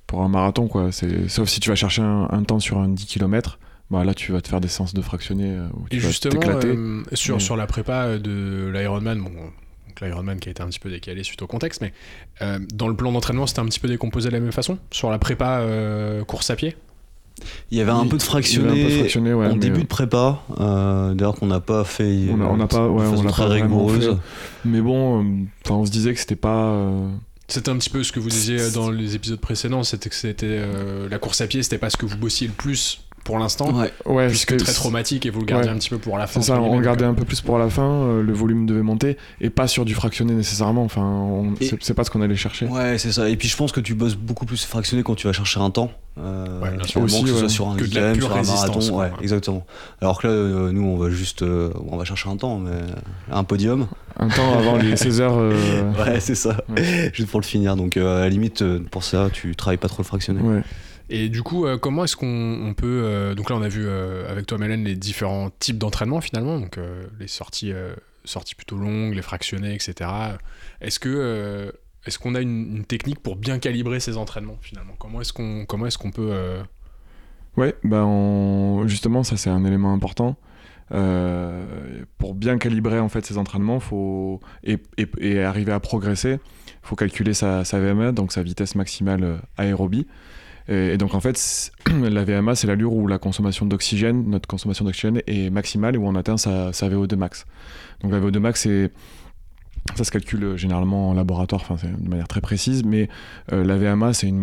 [0.06, 0.90] pour un marathon, quoi.
[1.28, 3.58] Sauf si tu vas chercher un, un temps sur un 10 km
[3.90, 6.40] bah là tu vas te faire des séances de fractionner euh, où tu et justement
[6.44, 9.30] euh, sur, sur la prépa euh, de l'Ironman bon
[10.02, 11.92] l'Ironman qui a été un petit peu décalé suite au contexte mais
[12.74, 14.78] dans le plan d'entraînement c'était un petit peu décomposé de la même façon?
[14.90, 15.64] Sur la prépa
[16.26, 16.76] course à pied?
[17.70, 21.84] Il y avait un peu de fractionné, en début de prépa d'ailleurs qu'on n'a pas
[21.84, 24.18] fait on n'a pas ouais, on l'a très rigoureuse.
[24.66, 26.78] mais bon on se disait que c'était pas
[27.48, 30.60] c'était un petit peu ce que vous disiez dans les épisodes précédents, c'était que c'était
[31.08, 33.74] la course à pied, c'était pas ce que vous bossiez le plus pour l'instant.
[34.06, 34.28] Ouais.
[34.28, 36.40] puisque très traumatique et vous le gardez un petit peu pour la fin.
[36.40, 39.16] C'est ça, on gardait un peu plus pour la fin, euh, le volume devait monter
[39.40, 40.84] et pas sur du fractionné nécessairement.
[40.84, 41.44] Enfin,
[41.80, 42.66] c'est pas ce qu'on allait chercher.
[42.66, 43.28] Ouais, c'est ça.
[43.28, 45.70] Et puis je pense que tu bosses beaucoup plus fractionné quand tu vas chercher un
[45.70, 45.90] temps.
[46.18, 48.98] Euh, ouais, aussi, que ce soit sur un KM, sur un marathon.
[48.98, 49.66] Ouais, exactement.
[50.00, 52.70] Alors que là, euh, nous, on va juste, euh, on va chercher un temps, mais
[53.30, 53.86] un podium.
[54.18, 55.36] Un temps avant les 16 heures.
[55.36, 56.56] Ouais, c'est ça.
[57.12, 57.76] Juste pour le finir.
[57.76, 60.40] Donc, à la limite, pour ça, tu travailles pas trop le fractionné.
[60.40, 60.62] Ouais.
[61.08, 63.02] Et du coup, euh, comment est-ce qu'on peut.
[63.04, 66.58] Euh, donc là, on a vu euh, avec toi, Mélène, les différents types d'entraînement finalement.
[66.58, 66.78] Donc
[67.20, 67.72] les sorties,
[68.24, 70.10] sorties plutôt longues, les fractionnés, etc.
[70.80, 71.72] Est-ce que.
[72.06, 74.94] est-ce qu'on a une, technique pour bien calibrer ces entraînements finalement?
[74.98, 76.32] Comment est-ce qu'on comment est-ce qu'on peut
[77.56, 80.36] Ouais, ben justement ça c'est un élément important.
[80.90, 84.78] pour bien calibrer en fait ces entraînements, faut et,
[85.18, 86.38] et, arriver à progresser,
[86.82, 90.06] faut calculer sa, sa VMA, donc sa vitesse maximale aérobie.
[90.68, 95.20] Et, donc en fait, la VMA, c'est l'allure où la consommation d'oxygène, notre consommation d'oxygène
[95.26, 97.46] est maximale et où on atteint sa, VO2 max.
[98.02, 98.68] Donc la VO2 max,
[99.94, 103.08] ça se calcule généralement en laboratoire, enfin de manière très précise, mais
[103.52, 104.40] euh, la VMA c'est une,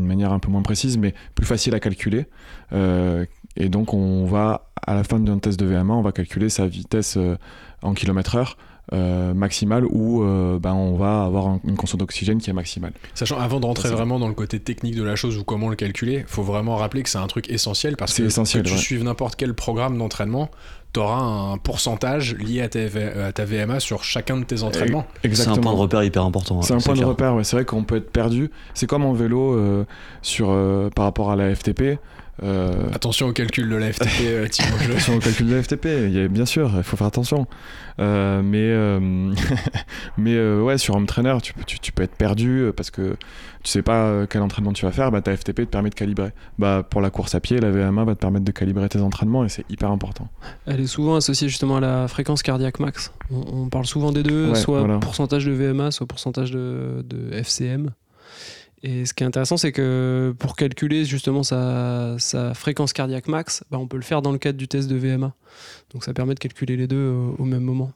[0.00, 2.26] manière un peu moins précise, mais plus facile à calculer.
[2.72, 6.48] Euh, et donc on va, à la fin d'un test de VMA, on va calculer
[6.48, 7.36] sa vitesse euh,
[7.82, 8.56] en kilomètre heure
[8.92, 12.92] euh, maximale où euh, ben, on va avoir une consommation d'oxygène qui est maximale.
[13.14, 15.76] Sachant, avant de rentrer vraiment dans le côté technique de la chose ou comment le
[15.76, 18.78] calculer, il faut vraiment rappeler que c'est un truc essentiel parce que, essentiel, que tu
[18.78, 20.50] suives n'importe quel programme d'entraînement,
[20.92, 22.68] tu auras un pourcentage lié à
[23.32, 25.04] ta, VMA sur chacun de tes entraînements.
[25.32, 26.62] C'est un point de repère hyper important.
[26.62, 27.44] C'est un point de repère, ouais.
[27.44, 28.50] c'est vrai qu'on peut être perdu.
[28.74, 29.84] C'est comme en vélo euh,
[30.22, 30.56] sur,
[30.94, 31.98] par rapport à la FTP.
[32.42, 36.28] Euh, attention au calcul de la FTP, euh, Attention au calcul de la FTP, il
[36.28, 37.46] bien sûr, il faut faire attention.
[37.98, 39.36] Euh, mais
[40.18, 43.16] mais ouais, sur Home Trainer, tu, tu, tu, peux être perdu parce que
[43.62, 45.10] tu sais pas quel entraînement tu vas faire.
[45.10, 46.32] Bah, ta FTP te permet de calibrer.
[46.58, 49.44] Bah, pour la course à pied, la VMA va te permettre de calibrer tes entraînements
[49.44, 50.28] et c'est hyper important.
[50.66, 53.12] Elle est souvent associée justement à la fréquence cardiaque max.
[53.30, 57.90] On, parle souvent des deux, soit pourcentage de VMA, soit pourcentage de, de FCM.
[58.86, 62.16] Et ce qui est intéressant, c'est que pour calculer justement sa,
[62.54, 65.34] fréquence cardiaque max, bah, on peut le faire dans le cadre du test de VMA.
[65.92, 67.90] Donc ça permet de calculer les deux au, même moment.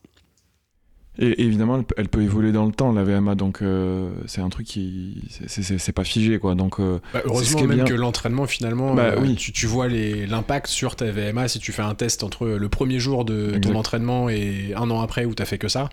[1.16, 4.66] Et évidemment, elle, peut évoluer dans le temps, la VMA, donc euh, c'est un truc
[4.66, 5.22] qui.
[5.46, 6.56] C'est pas figé, quoi.
[6.56, 9.36] Donc, euh, bah, heureusement même que l'entraînement, finalement, bah, euh, oui.
[9.36, 12.98] tu, tu, vois l'impact sur ta VMA si tu fais un test entre le premier
[12.98, 15.88] jour de ton entraînement et un an après où tu as fait que ça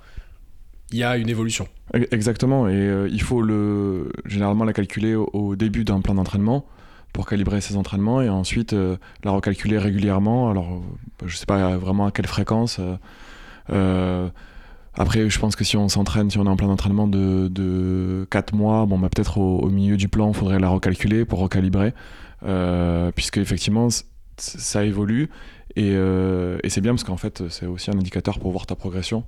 [0.92, 1.68] il y a une évolution.
[2.12, 6.66] Exactement, et il faut le, généralement la calculer au, début d'un plan d'entraînement
[7.14, 8.74] pour calibrer ses entraînements et ensuite
[9.24, 10.50] la recalculer régulièrement.
[10.50, 10.82] Alors,
[11.26, 12.80] je sais pas vraiment à quelle fréquence.
[14.98, 18.26] Après, je pense que si on s'entraîne, si on est en plein d'entraînement de, de
[18.32, 21.94] 4 mois, bon, bah, peut-être au, milieu du plan, il faudrait la recalculer pour recalibrer,
[22.44, 23.90] euh, puisque effectivement,
[24.38, 25.30] ça évolue.
[25.78, 29.24] Euh, et c'est bien parce qu'en fait, c'est aussi un indicateur pour voir ta progression.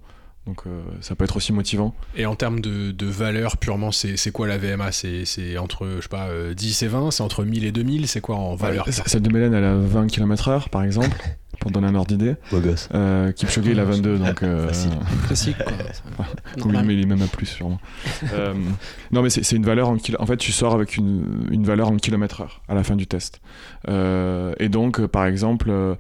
[0.48, 1.94] Donc euh, ça peut être aussi motivant.
[2.16, 6.10] Et en termes de, de valeur purement, c'est quoi la VMA C'est entre, je sais
[6.10, 8.88] pas, 10 et 20 C'est entre 1000 et 2000 C'est quoi en valeur?
[8.90, 11.16] Celle de Mélène, elle a 20 km/h par exemple.
[11.60, 12.36] pour donner un ordre d'idée.
[12.52, 12.90] Beau gosse.
[12.94, 14.44] Euh, Kipchoge, il a 22, donc.
[14.44, 14.70] Euh,
[15.28, 16.26] Classique, quoi.
[16.66, 17.80] oui, mais il est même à plus, sûrement.
[18.34, 18.54] euh,
[19.12, 21.98] non, mais c'est une valeur en En fait, tu sors avec une, une valeur en
[21.98, 23.42] kilomètre-heure à la fin du test.
[23.88, 25.96] Euh, et donc, par exemple, euh,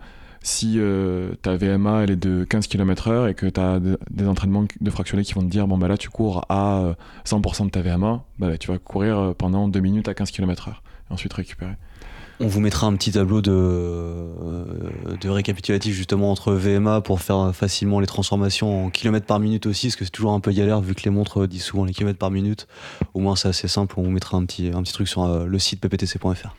[0.50, 4.66] si euh, ta VMA elle est de 15 km/h et que tu as des entraînements
[4.80, 7.82] de fractionnés qui vont te dire bon bah là tu cours à 100% de ta
[7.82, 11.76] VMA, bah, tu vas courir pendant 2 minutes à 15 km/h et ensuite récupérer.
[12.42, 14.64] On vous mettra un petit tableau de, euh,
[15.26, 19.98] récapitulatif justement entre VMA pour faire facilement les transformations en kilomètres par minute aussi, parce
[19.98, 22.32] que c'est toujours un peu galère vu que les montres disent souvent les kilomètres par
[22.32, 22.68] minute.
[23.14, 25.46] Au moins c'est assez simple, on vous mettra un petit, un petit truc sur euh,
[25.46, 26.56] le site pptc.fr.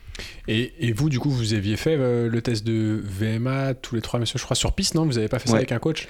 [0.48, 4.00] Et, et, vous, du coup, vous aviez fait euh, le test de VMA tous les
[4.00, 5.04] trois messieurs, je crois, sur piste, non?
[5.04, 6.08] Vous n'avez pas fait ça avec un coach?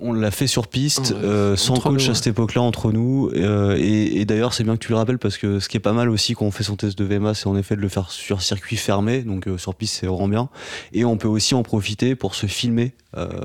[0.00, 3.30] On l'a fait sur piste, euh, sans coach à cette époque-là entre nous.
[3.34, 5.92] Euh, et, d'ailleurs, c'est bien que tu le rappelles parce que ce qui est pas
[5.92, 8.10] mal aussi quand on fait son test de VMA, c'est en effet de le faire
[8.10, 9.22] sur circuit fermé.
[9.22, 10.48] Donc euh, sur piste, c'est vraiment bien.
[10.92, 12.92] Et on peut aussi en profiter pour se filmer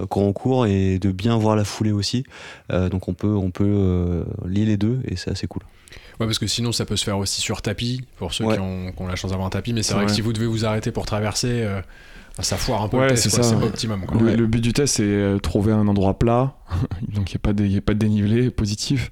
[0.09, 2.25] quand on court et de bien voir la foulée aussi.
[2.69, 5.63] donc on peut, on peut lier les deux et c'est assez cool.
[6.19, 8.91] Ouais, parce que sinon, ça peut se faire aussi sur tapis, pour ceux qui, ont,
[8.91, 9.73] qui, ont, la chance d'avoir un tapis.
[9.73, 11.67] Mais c'est vrai que si vous devez vous arrêter pour traverser,
[12.39, 14.05] ça foire un peu le test, c'est pas optimum.
[14.19, 16.55] Le, but du test, c'est euh, trouver un endroit plat,
[17.13, 19.11] donc il n'y a, pas de dénivelé positif,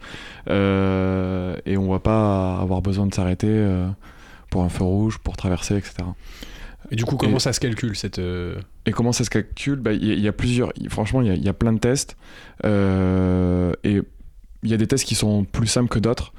[0.49, 3.87] euh, et on va pas avoir besoin de s'arrêter euh,
[4.49, 5.97] pour un feu rouge, pour traverser, etc.
[6.89, 9.79] Et du coup, comment ça se calcule cette Et comment ça se calcule?
[9.79, 10.73] Bah, Il y, a plusieurs.
[10.89, 12.17] Franchement, il y, a plein de tests.
[12.65, 14.01] et
[14.63, 16.33] il y a des tests qui sont plus simples que d'autres.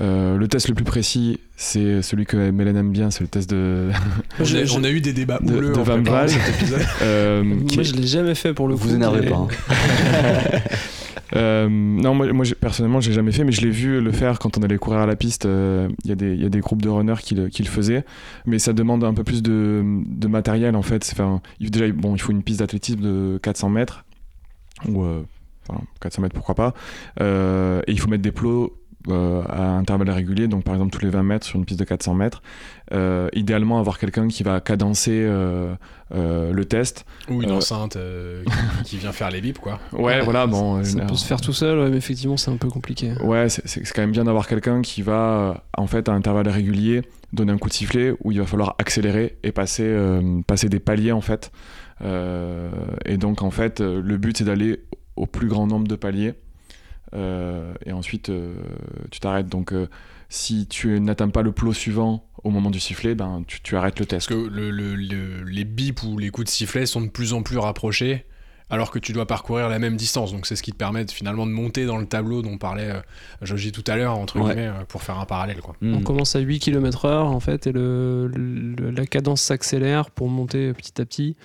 [0.00, 3.48] Euh, le test le plus précis, c'est celui que Mélène aime bien, c'est le test
[3.48, 3.90] de.
[4.40, 6.02] on, a, eu des débats de, de Van
[7.02, 8.88] euh, Moi, je l'ai jamais fait pour le coup.
[8.88, 9.36] Vous énervez pas.
[9.36, 9.48] Hein.
[11.36, 14.58] euh, non, moi, moi personnellement, j'ai jamais fait, mais je l'ai vu le faire quand
[14.58, 15.46] on allait courir à la piste.
[15.46, 18.04] Euh, il y, y, a des groupes de runners qui le, qui le, faisaient,
[18.46, 21.08] mais ça demande un peu plus de, de matériel en fait.
[21.12, 24.04] Enfin, déjà, bon, il faut une piste d'athlétisme de 400 mètres
[24.88, 25.04] ou
[26.00, 26.74] 400 mètres pourquoi pas.
[27.20, 28.76] Euh, et il faut mettre des plots
[29.08, 31.84] euh, à intervalles réguliers, donc par exemple tous les 20 mètres sur une piste de
[31.84, 32.42] 400 mètres.
[32.92, 35.26] Euh, idéalement, avoir quelqu'un qui va cadencer
[36.10, 37.04] le test.
[37.28, 37.98] Ou une enceinte
[38.84, 39.80] qui, vient faire les bips, quoi.
[39.92, 40.82] Ouais, voilà, bon.
[40.84, 43.12] Ça peut se faire tout seul, mais effectivement, c'est un peu compliqué.
[43.22, 47.52] Ouais, c'est quand même bien d'avoir quelqu'un qui va, en fait, à intervalles réguliers, donner
[47.52, 49.94] un coup de sifflet où il va falloir accélérer et passer,
[50.46, 51.52] passer des paliers, en fait.
[52.02, 54.80] et donc, en fait, le but, c'est d'aller
[55.16, 56.34] au plus grand nombre de paliers.
[57.12, 58.54] Euh, et ensuite, euh,
[59.10, 59.48] tu t'arrêtes.
[59.48, 59.88] Donc, euh,
[60.28, 64.06] si tu n'atteins pas le plot suivant au moment du sifflet, ben, tu, arrêtes le
[64.06, 64.28] test.
[64.28, 64.70] Parce que le,
[65.44, 68.26] les bips ou les coups de sifflet sont de plus en plus rapprochés,
[68.68, 70.32] alors que tu dois parcourir la même distance.
[70.32, 72.90] Donc, c'est ce qui te permet finalement de monter dans le tableau dont parlait
[73.42, 75.60] Joji tout à l'heure, entre guillemets, pour faire un parallèle.
[75.60, 75.76] Quoi.
[75.82, 78.28] On commence à 8 km/h, en fait, et le,
[78.90, 81.36] la cadence s'accélère pour monter petit à petit.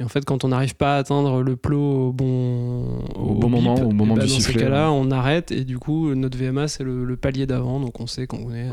[0.00, 3.48] Et en fait, quand on n'arrive pas à atteindre le plot au bon, au, bon
[3.48, 4.54] moment, au moment bah, du dans sifflet.
[4.54, 7.80] Dans ces cas-là, on arrête et du coup, notre VMA, c'est le, palier d'avant.
[7.80, 8.68] Donc on sait qu'on est.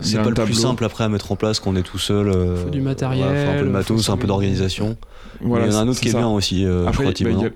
[0.00, 2.28] c'est pas le plus simple après à mettre en place qu'on est tout seul.
[2.28, 3.48] Il faut du matériel.
[3.48, 4.96] un peu de matos, un peu d'organisation.
[5.40, 6.64] Voilà, il y en a un autre qui est bien aussi.
[6.64, 7.12] Euh, après, bah,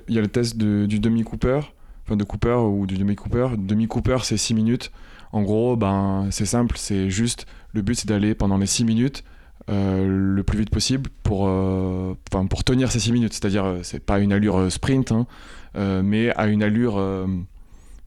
[0.09, 1.61] il y, a le test du demi-Cooper,
[2.07, 3.49] enfin de Cooper ou du demi-Cooper.
[3.59, 4.91] Demi-Cooper, c'est 6 minutes.
[5.33, 7.47] En gros, ben, c'est simple, c'est juste.
[7.73, 9.25] Le but, c'est d'aller pendant les 6 minutes
[9.71, 12.15] euh, le plus vite possible pour, euh,
[12.51, 13.33] pour tenir ces 6 minutes.
[13.33, 15.27] C'est-à-dire, euh, c'est pas une allure sprint, hein,
[15.75, 17.03] mais à une allure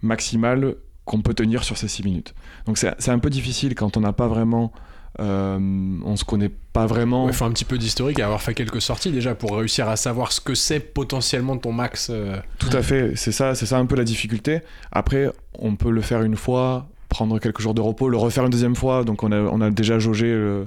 [0.01, 2.35] maximale qu'on peut tenir sur ces 6 minutes.
[2.65, 4.71] Donc c'est un peu difficile quand on n'a pas vraiment...
[5.19, 7.27] on se connaît pas vraiment.
[7.27, 9.97] Il faut un petit peu d'historique et avoir fait quelques sorties déjà pour réussir à
[9.97, 12.11] savoir ce que c'est potentiellement ton max.
[12.59, 14.61] Tout à fait, c'est ça, c'est ça un peu la difficulté.
[14.91, 18.49] Après, on peut le faire une fois, prendre quelques jours de repos, le refaire une
[18.49, 19.03] deuxième fois.
[19.03, 20.65] Donc on a, on a déjà jaugé euh,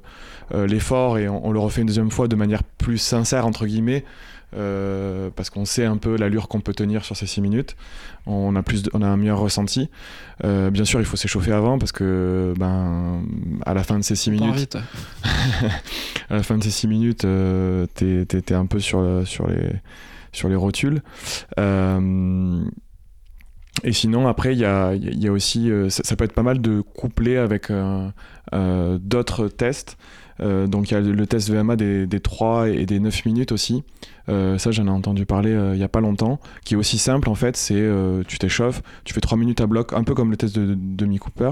[0.53, 4.05] l'effort et on, le refait une deuxième fois de manière plus sincère, entre guillemets,
[4.57, 7.77] euh, parce qu'on sait un peu l'allure qu'on peut tenir sur ces 6 minutes.
[8.27, 9.89] On a, plus on a un meilleur ressenti.
[10.45, 13.23] Euh, bien sûr, il faut s'échauffer avant parce que ben,
[13.65, 14.77] à la fin de ces 6 minutes,
[16.31, 17.27] à la fin de ces 6 minutes,
[17.95, 19.71] t'es, es, un peu sur, sur, les,
[20.33, 21.03] sur les rotules.
[23.83, 26.81] Et sinon, après, il y a, y a, aussi, ça, peut être pas mal de
[26.81, 27.69] coupler avec
[28.53, 29.97] d'autres tests.
[30.41, 33.85] Donc il y a le test VMA des, des 3 et des 9 minutes aussi.
[34.29, 37.35] ça, j'en ai entendu parler il n'y a pas longtemps, qui est aussi simple en
[37.35, 37.57] fait.
[37.57, 37.87] C'est
[38.27, 41.19] tu t'échauffes, tu fais 3 minutes à bloc, un peu comme le test de, Demi
[41.19, 41.51] Cooper.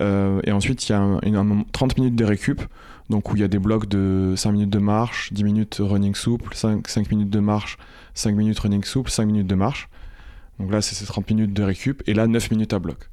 [0.00, 2.62] et ensuite, il y a un, 30 minutes de récup
[3.10, 6.14] donc où il y a des blocs de 5 minutes de marche, 10 minutes running
[6.14, 7.78] souple, 5, 5 minutes de marche,
[8.14, 9.88] 5 minutes running souple, 5 minutes de marche.
[10.58, 13.08] Donc là, c'est ces 30 minutes de récup, et là, 9 minutes à bloc.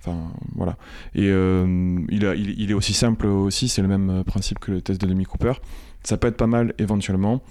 [0.00, 0.16] Enfin,
[0.54, 0.76] voilà.
[1.14, 2.24] Et euh, il,
[2.70, 5.52] est aussi simple aussi, c'est le même euh, principe que le test de Demi Cooper.
[6.02, 7.42] Ça peut être pas mal éventuellement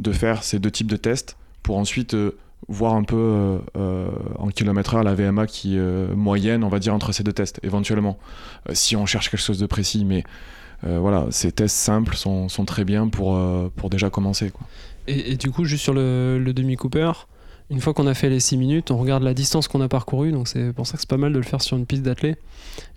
[0.00, 2.32] de faire ces deux types de tests pour ensuite euh,
[2.68, 5.76] voir un peu en kilomètre heure la VMA qui
[6.14, 8.18] moyenne, on va dire, entre ces deux tests, éventuellement.
[8.72, 10.22] si on cherche quelque chose de précis, mais
[10.84, 14.50] euh, voilà, ces tests simples sont, sont très bien pour, euh, pour déjà commencer.
[14.50, 14.66] Quoi.
[15.06, 17.12] Et, du coup, juste sur le, le demi-cooper,
[17.72, 20.30] une fois qu'on a fait les 6 minutes, on regarde la distance qu'on a parcourue,
[20.30, 22.36] donc c'est pour ça que c'est pas mal de le faire sur une piste d'athlée.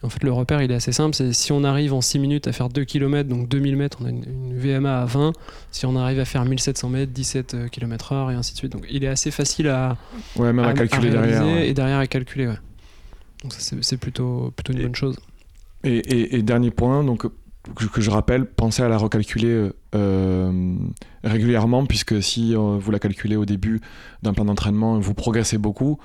[0.03, 2.47] En fait, le repère, il est assez simple, c'est si on arrive en 6 minutes
[2.47, 5.31] à faire 2 km, donc 2000 mètres, on a une, VMA à 20,
[5.71, 8.73] si on arrive à faire 1700 mètres, 17 km heure, et ainsi de suite.
[8.73, 9.97] Donc il est assez facile à,
[10.35, 11.47] ouais, même à, calculer derrière.
[11.47, 12.59] Et derrière à calculer, ouais.
[13.43, 15.17] Donc ça, c'est plutôt, plutôt une bonne chose.
[15.85, 17.25] Et, et, et, dernier point, donc
[17.73, 20.75] que, je rappelle, pensez à la recalculer euh,
[21.23, 23.81] régulièrement, puisque si euh, vous la calculez au début
[24.23, 25.99] d'un plan d'entraînement, vous progressez beaucoup.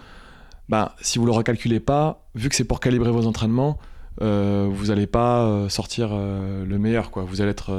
[0.68, 3.78] Bah, si vous ne le recalculez pas, vu que c'est pour calibrer vos entraînements,
[4.22, 7.10] euh, vous n'allez pas sortir le meilleur.
[7.10, 7.24] Quoi.
[7.24, 7.72] Vous allez être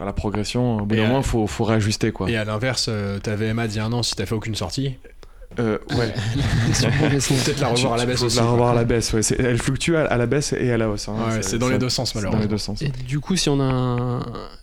[0.00, 0.78] à la progression.
[0.78, 2.10] Au bout d'un moment, il faut, faut, réajuster.
[2.12, 2.30] Quoi.
[2.30, 2.90] Et à l'inverse,
[3.22, 4.96] ta VMA dit un an si tu fait aucune sortie.
[5.58, 6.12] Euh, ouais.
[6.70, 8.36] peut-être la revoir à la baisse aussi.
[8.36, 9.20] La revoir à la baisse, ouais.
[9.38, 11.08] Elle fluctue à, la baisse et à la hausse.
[11.08, 11.16] Hein.
[11.28, 12.38] Ouais, c'est dans les deux sens, malheureusement.
[12.38, 12.82] Dans les deux sens.
[12.82, 14.20] Et du coup, si on a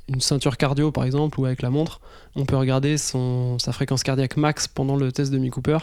[0.07, 2.01] une ceinture cardio, par exemple, ou avec la montre,
[2.35, 5.77] on peut regarder son, sa fréquence cardiaque max pendant le test de Cooper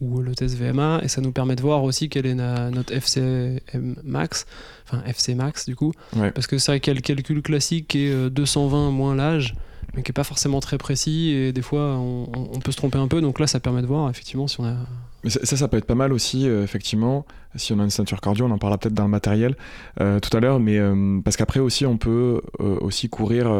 [0.00, 3.60] ou le test VMA, et ça nous permet de voir aussi quelle est notre FCM
[4.02, 4.44] max,
[4.86, 5.92] enfin FC max du coup,
[6.34, 9.54] parce que c'est vrai qu'il y a le calcul classique qui est 220 moins l'âge,
[9.94, 13.08] mais qui n'est pas forcément très précis et des fois on, peut se tromper un
[13.08, 13.20] peu.
[13.20, 14.74] Donc là, ça permet de voir effectivement si on a.
[15.22, 18.20] Mais ça, ça peut être pas mal aussi, euh, effectivement, si on a une ceinture
[18.20, 19.56] cardio, on en parlera peut-être dans le matériel
[20.00, 23.50] euh, tout à l'heure, mais euh, parce qu'après aussi, on peut aussi courir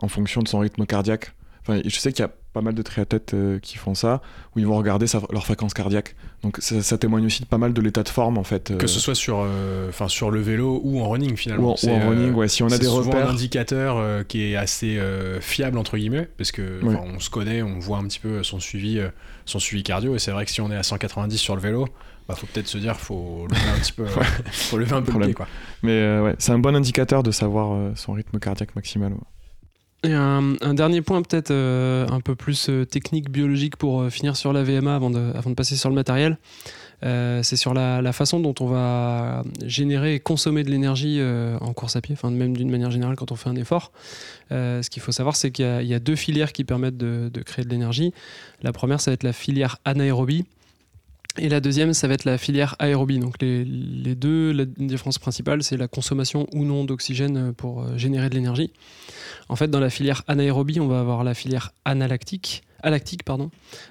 [0.00, 1.32] en fonction de son rythme cardiaque.
[1.62, 4.20] Enfin, je sais qu'il y a pas mal de triathlètes euh, qui font ça,
[4.54, 6.16] où ils vont regarder leur fréquence cardiaque.
[6.42, 8.76] Donc ça, témoigne aussi de pas mal de l'état de forme en fait.
[8.76, 11.76] Que ce soit sur, euh, enfin sur le vélo ou en running finalement.
[11.82, 12.48] Ou, en, running, ouais.
[12.48, 13.28] Si on a des repères.
[13.28, 15.00] un indicateur euh, qui est assez
[15.40, 19.00] fiable entre guillemets, parce que on se connaît, on voit un petit peu son suivi,
[19.44, 21.86] son suivi cardio, et c'est vrai que si on est à 190 sur le vélo,
[22.28, 24.06] bah, faut peut-être se dire faut lever un petit peu,
[24.52, 25.46] faut lever un peu le pied quoi.
[25.82, 29.12] Mais ouais, c'est un bon indicateur de savoir son rythme cardiaque maximal.
[30.02, 34.34] Et un, dernier point peut-être euh, un peu plus euh, technique, biologique pour euh, finir
[34.34, 36.38] sur la VMA avant de, passer sur le matériel.
[37.02, 41.20] c'est sur la, façon dont on va générer et consommer de l'énergie
[41.60, 43.92] en course à pied, enfin même d'une manière générale quand on fait un effort.
[44.50, 47.70] ce qu'il faut savoir, c'est qu'il y, a deux filières qui permettent de créer de
[47.70, 48.12] l'énergie.
[48.62, 50.44] La première, ça va être la filière anaérobie.
[51.38, 53.18] Et la deuxième, ça va être la filière aérobie.
[53.18, 53.64] Donc les,
[54.14, 58.72] deux, la différence principale, c'est la consommation ou non d'oxygène pour générer de l'énergie.
[59.48, 63.50] En fait, dans la filière anaérobie, on va avoir la filière analactique, alactique, pardon,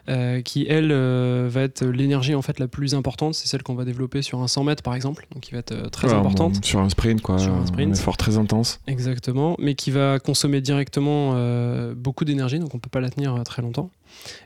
[0.09, 3.35] euh, qui elle euh, va être l'énergie en fait la plus importante.
[3.35, 5.71] C'est celle qu'on va développer sur un 100 mètres par exemple, donc qui va être
[5.71, 6.63] euh, très importante.
[6.63, 7.37] sur un sprint, quoi.
[7.37, 7.91] Sur un sprint.
[7.91, 8.79] Un effort très intense.
[8.87, 10.89] Exactement, mais qui va consommer directement
[11.95, 13.89] beaucoup d'énergie, donc on peut pas la tenir très longtemps.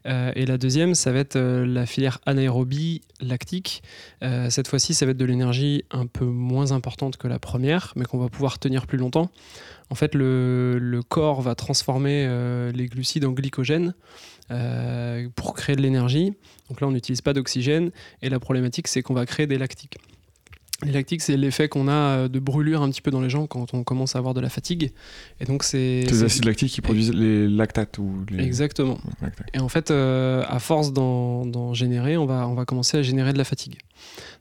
[0.06, 3.84] et la deuxième, ça va être la filière anaérobie lactique.
[4.22, 8.06] cette fois-ci, ça va être de l'énergie un peu moins importante que la première, mais
[8.06, 9.32] qu'on va pouvoir tenir plus longtemps
[9.90, 12.28] en fait, le, corps va transformer
[12.74, 13.94] les glucides en glycogène
[14.52, 16.34] euh, pour créer de l'énergie.
[16.70, 17.92] Donc là, on n'utilise pas d'oxygène.
[18.22, 19.98] Et la problématique, c'est qu'on va créer des lactiques.
[20.84, 23.48] Les lactiques, c'est l'effet qu'on a euh, de brûlure un petit peu dans les gens
[23.48, 24.92] quand on commence à avoir de la fatigue.
[25.40, 29.00] Et donc c'est les acides lactiques qui produisent les lactates ou exactement.
[29.54, 33.38] Et en fait, à force d'en générer, on va on va commencer à générer de
[33.38, 33.78] la fatigue.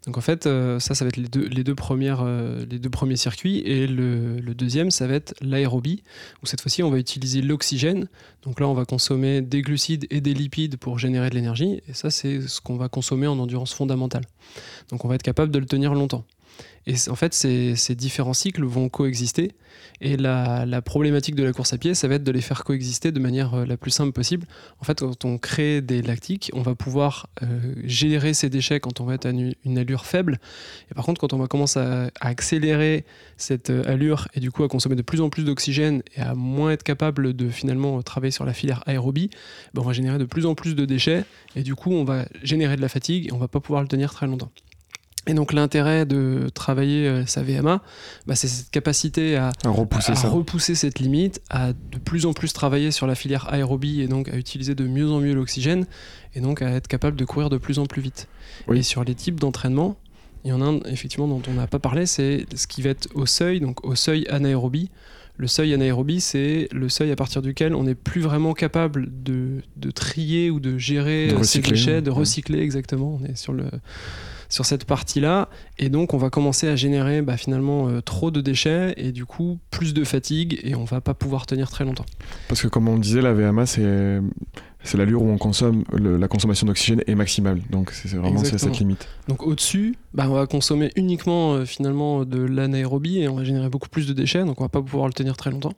[0.07, 3.59] Donc en fait, euh, ça, ça va être les deux, euh, les deux premiers circuits.
[3.59, 6.03] Et le, deuxième, ça va être l'aérobie,
[6.43, 8.09] où cette fois-ci, on va utiliser l'oxygène.
[8.43, 11.81] Donc là, on va consommer des glucides et des lipides pour générer de l'énergie.
[11.89, 14.25] Et ça, c'est ce qu'on va consommer en endurance fondamentale.
[14.91, 16.25] Donc on va être capable de le tenir longtemps.
[16.87, 19.53] Et en fait, ces, différents cycles vont coexister.
[20.01, 23.13] Et la, problématique de la course à pied, ça va être de les faire coexister
[23.13, 24.47] de manière euh, la plus simple possible.
[24.81, 29.01] En fait, quand on crée des lactiques, on va pouvoir euh, gérer ces déchets quand
[29.01, 30.41] on va être à une, allure faible.
[30.91, 33.05] Et par contre, quand on va commencer à, à, accélérer
[33.37, 36.35] cette euh, allure et du coup à consommer de plus en plus d'oxygène et à
[36.35, 39.31] moins être capable de finalement travailler sur la filière aérobie,
[39.73, 41.25] ben on va générer de plus en plus de déchets
[41.55, 43.89] et du coup on va générer de la fatigue et on va pas pouvoir le
[43.89, 44.51] tenir très longtemps.
[45.29, 47.81] Et donc l'intérêt de travailler euh, sa VMA,
[48.27, 52.53] bah, c'est cette capacité à, repousser, à, repousser, cette limite, à de plus en plus
[52.53, 55.87] travailler sur la filière aérobie et donc à utiliser de mieux en mieux l'oxygène
[56.35, 58.27] et donc à être capable de courir de plus en plus vite.
[58.73, 59.97] Et sur les types d'entraînement,
[60.45, 62.91] il y en a un effectivement dont on n'a pas parlé, c'est ce qui va
[62.91, 64.91] être au seuil, donc au seuil anaérobie.
[65.37, 69.63] Le seuil anaérobie, c'est le seuil à partir duquel on n'est plus vraiment capable de,
[69.77, 73.19] de, trier ou de gérer de ces déchets, de recycler exactement.
[73.21, 73.65] On est sur le
[74.53, 75.49] sur cette partie-là.
[75.79, 79.25] Et donc, on va commencer à générer bah, finalement euh, trop de déchets et du
[79.25, 82.05] coup, plus de fatigue et on va pas pouvoir tenir très longtemps.
[82.49, 84.21] Parce que, comme on disait, la VMA, c'est.
[84.85, 87.61] C'est l'allure où on consomme, la consommation d'oxygène est maximale.
[87.71, 89.09] Donc c'est vraiment cette limite.
[89.29, 93.69] Donc au-dessus, bah, on va consommer uniquement euh, finalement de l'anaérobie et on va générer
[93.69, 95.75] beaucoup plus de déchets, donc on va pas pouvoir le tenir très longtemps.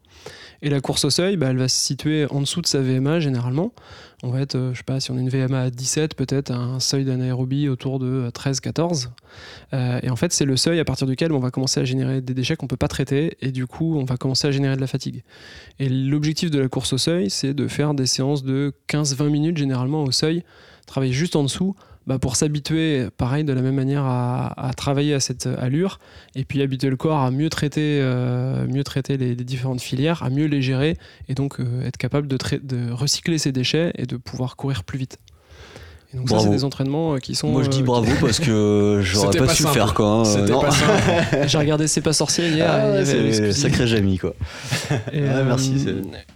[0.62, 3.20] Et la course au seuil, bah, elle va se situer en dessous de sa VMA
[3.20, 3.72] généralement.
[4.22, 6.50] On va être, euh, je sais pas, si on a une VMA à 17, peut-être
[6.50, 9.08] un seuil d'anaérobie autour de 13-14.
[9.74, 12.22] Euh, et en fait, c'est le seuil à partir duquel on va commencer à générer
[12.22, 14.80] des déchets qu'on peut pas traiter et du coup, on va commencer à générer de
[14.80, 15.22] la fatigue.
[15.78, 19.56] Et l'objectif de la course au seuil, c'est de faire des séances de 15-20 minutes
[19.56, 20.44] généralement au seuil,
[20.86, 21.74] travailler juste en dessous
[22.06, 25.98] bah, pour s'habituer, pareil, de la même manière à, travailler à cette allure,
[26.34, 28.66] et puis habituer le corps à mieux traiter, euh,
[29.08, 33.38] les, différentes filières, à mieux les gérer, et donc euh, être capable de, de recycler
[33.38, 35.18] ses déchets et de pouvoir courir plus vite
[36.14, 37.48] donc ça, c'est des entraînements euh, qui sont.
[37.48, 40.22] Moi, je dis euh, bravo parce que j'aurais pas, su faire quoi.
[40.22, 41.46] Hein.
[41.46, 42.70] J'ai regardé C'est pas sorcier hier.
[42.70, 44.34] Ah, c'est sacré Jamie quoi.
[45.12, 45.86] Et, merci.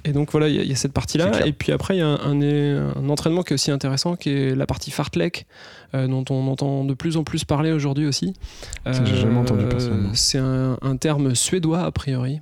[0.05, 1.47] Et donc voilà, il y, a cette partie-là.
[1.47, 4.55] Et puis après, il y a un, un, entraînement qui est aussi intéressant, qui est
[4.55, 5.47] la partie fartlek,
[5.95, 8.35] euh, dont on entend de plus en plus parler aujourd'hui aussi.
[8.87, 9.65] J'ai jamais entendu
[10.15, 12.41] C'est un, un terme suédois a priori.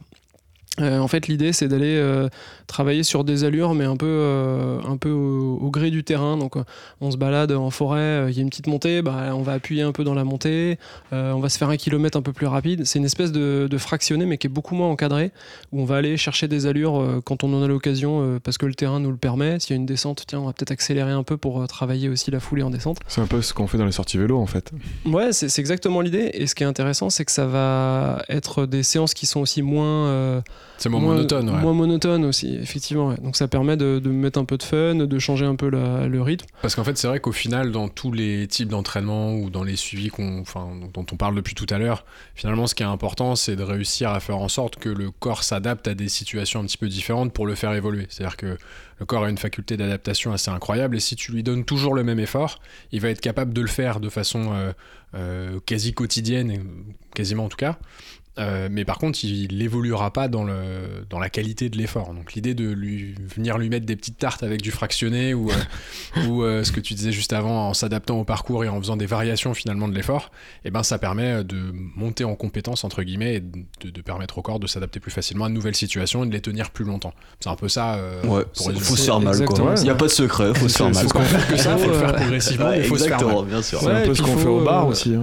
[0.81, 2.29] Euh, en fait, l'idée, c'est d'aller euh,
[2.67, 6.37] travailler sur des allures, mais un peu, euh, un peu au, gré du terrain.
[6.37, 6.55] Donc,
[7.01, 9.83] on se balade en forêt, il y a une petite montée, bah, on va appuyer
[9.83, 10.79] un peu dans la montée,
[11.13, 12.85] on va se faire un kilomètre un peu plus rapide.
[12.85, 15.33] C'est une espèce de, de, fractionné, mais qui est beaucoup moins encadré,
[15.73, 18.75] où on va aller chercher des allures quand on en a l'occasion, parce que le
[18.75, 19.59] terrain nous le permet.
[19.61, 22.31] S'il y a une descente, tiens, on va peut-être accélérer un peu pour travailler aussi
[22.31, 22.99] la foulée en descente.
[23.09, 24.73] C'est un peu ce qu'on fait dans les sorties vélo, en fait.
[25.05, 26.31] Ouais, c'est exactement l'idée.
[26.35, 29.63] Et ce qui est intéressant, c'est que ça va être des séances qui sont aussi
[29.63, 30.43] moins
[30.79, 31.51] c'est moins, monotone.
[31.51, 33.15] Moins monotone aussi, effectivement.
[33.15, 36.47] Donc ça permet de, mettre un peu de fun, de changer un peu le rythme.
[36.63, 39.77] Parce qu'en fait, c'est vrai qu'au final, dans tous les types d'entraînement ou dans les
[39.77, 42.05] suivis enfin, dont on parle depuis tout à l'heure,
[42.35, 45.45] finalement, ce qui est important, c'est de réussir à faire en sorte que le corps
[45.45, 48.07] s'adapte à des situations un petit peu différentes pour le faire évoluer.
[48.09, 48.59] C'est-à-dire que
[48.99, 52.03] le corps a une faculté d'adaptation assez incroyable et si tu lui donnes toujours le
[52.03, 52.61] même effort,
[52.93, 54.73] il va être capable de le faire de façon euh,
[55.15, 56.65] euh, quasi quotidienne,
[57.15, 57.79] quasiment en tout cas.
[58.39, 62.13] Euh, mais par contre, il n'évoluera pas dans, le, dans la qualité de l'effort.
[62.13, 66.25] Donc l'idée de lui venir lui mettre des petites tartes avec du fractionné ou, euh,
[66.29, 68.97] ou euh, ce que tu disais juste avant, en s'adaptant au parcours et en faisant
[68.97, 70.31] des variations finalement de l'effort,
[70.65, 74.43] eh ben ça permet de monter en compétence entre guillemets et de, de permettre au
[74.43, 77.15] corps de s'adapter plus facilement à de nouvelles situations et de les tenir plus longtemps.
[77.41, 77.99] C'est un peu ça.
[78.25, 79.37] ouais, pour faut se faire mal.
[79.79, 81.09] Il n'y a pas de secret, faut se faire mal.
[81.09, 83.45] Faut faire que ça, faut le faire progressivement, il faut se faire mal.
[83.47, 83.81] bien sûr.
[83.81, 85.15] C'est un peu ce qu'on fait au bar aussi.
[85.15, 85.23] Hein.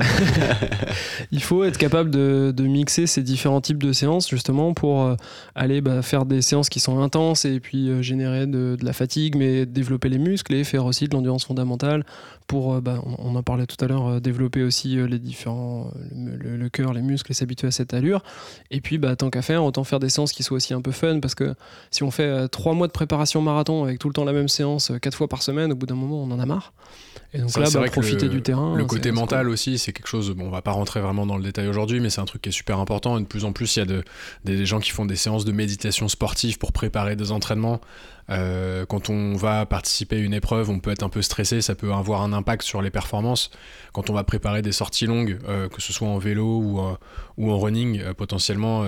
[1.32, 5.16] il faut être capable de, de mixer ces différents types de séances justement pour euh,
[5.56, 9.36] aller bah, faire des séances qui sont intenses et puis euh, générer de, la fatigue,
[9.36, 12.06] mais développer les muscles et faire aussi de l'endurance fondamentale
[12.48, 16.94] pour, euh, bah, on, en parlait tout à l'heure, développer aussi les différents, le, cœur,
[16.94, 18.24] les muscles et s'habituer à cette allure.
[18.72, 20.92] Et puis, bah, tant qu'à faire, autant faire des séances qui soient aussi un peu
[20.92, 21.56] fun parce que
[21.92, 24.92] si on fait trois mois de préparation marathon avec tout le temps la même séance,
[25.02, 26.74] quatre fois par semaine, au bout d'un moment, on en a marre.
[27.34, 28.76] Et donc là, bah, profiter du terrain.
[28.76, 30.32] Le côté mental aussi, c'est quelque chose.
[30.32, 32.50] Bon, on va pas rentrer vraiment dans le détail aujourd'hui, mais c'est un truc qui
[32.50, 33.18] est super important.
[33.18, 34.04] Et de plus en plus, il y a de,
[34.46, 37.82] des gens qui font des séances de méditation sportive pour préparer des entraînements.
[38.30, 41.76] Euh, quand on va participer à une épreuve, on peut être un peu stressé, ça
[41.76, 43.52] peut avoir un impact sur les performances.
[43.92, 46.96] Quand on va préparer des sorties longues, euh, que ce soit en vélo ou, euh,
[47.38, 48.86] en running, potentiellement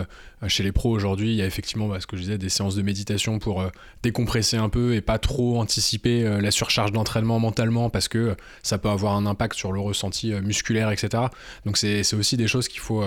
[0.48, 2.76] chez les pros aujourd'hui, il y a effectivement bah, ce que je disais, des séances
[2.76, 3.64] de méditation pour
[4.04, 8.90] décompresser un peu et pas trop anticiper la surcharge d'entraînement mentalement parce que ça peut
[8.90, 11.24] avoir un impact sur le ressenti musculaire, etc.
[11.66, 13.04] Donc c'est aussi des choses qu'il faut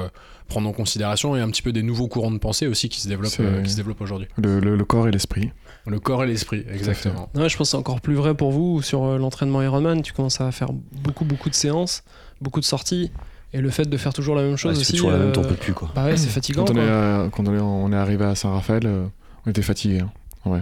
[0.49, 3.09] prendre en considération et un petit peu des nouveaux courants de pensée aussi qui se
[3.09, 4.29] développent, qui se développent aujourd'hui.
[4.37, 5.51] Le, le, corps et l'esprit.
[5.87, 7.29] Le corps et l'esprit, exactement.
[7.35, 10.03] je pense que c'est encore plus vrai pour vous sur euh, l'entraînement Ironman.
[10.03, 12.03] Tu commences à faire beaucoup, beaucoup de séances,
[12.41, 13.11] beaucoup de sorties.
[13.55, 14.93] Et le fait de faire toujours la même chose Ouais, si aussi.
[14.93, 15.91] toujours la même, euh, t'en peux plus, quoi.
[15.95, 16.65] Bah ouais, c'est fatigant.
[16.67, 16.83] Quand on, quoi.
[16.83, 19.07] est, à- quand on est, on est arrivé à Saint-Raphaël, euh,
[19.47, 20.03] on était fatigué.
[20.45, 20.61] Ouais.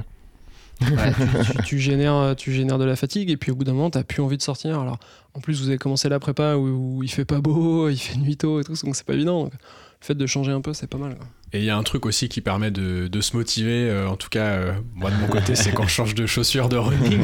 [0.81, 0.87] Tu,
[1.57, 4.23] tu- tu génères, tu de la fatigue et puis au bout d'un moment, t'as plus
[4.23, 4.79] envie de sortir.
[4.81, 4.99] Alors,
[5.35, 8.17] en plus, vous avez commencé la prépa où, où il fait pas beau, il fait
[8.17, 9.45] nuit tôt et tout, donc c'est pas évident.
[9.45, 9.59] Donc, le
[10.07, 11.17] fait de changer un peu, c'est pas mal.
[11.53, 14.17] Et il y a un truc aussi qui permet de, de se motiver, euh, en
[14.17, 17.21] tout cas, euh, moi de mon côté, c'est quand je change de chaussures de running.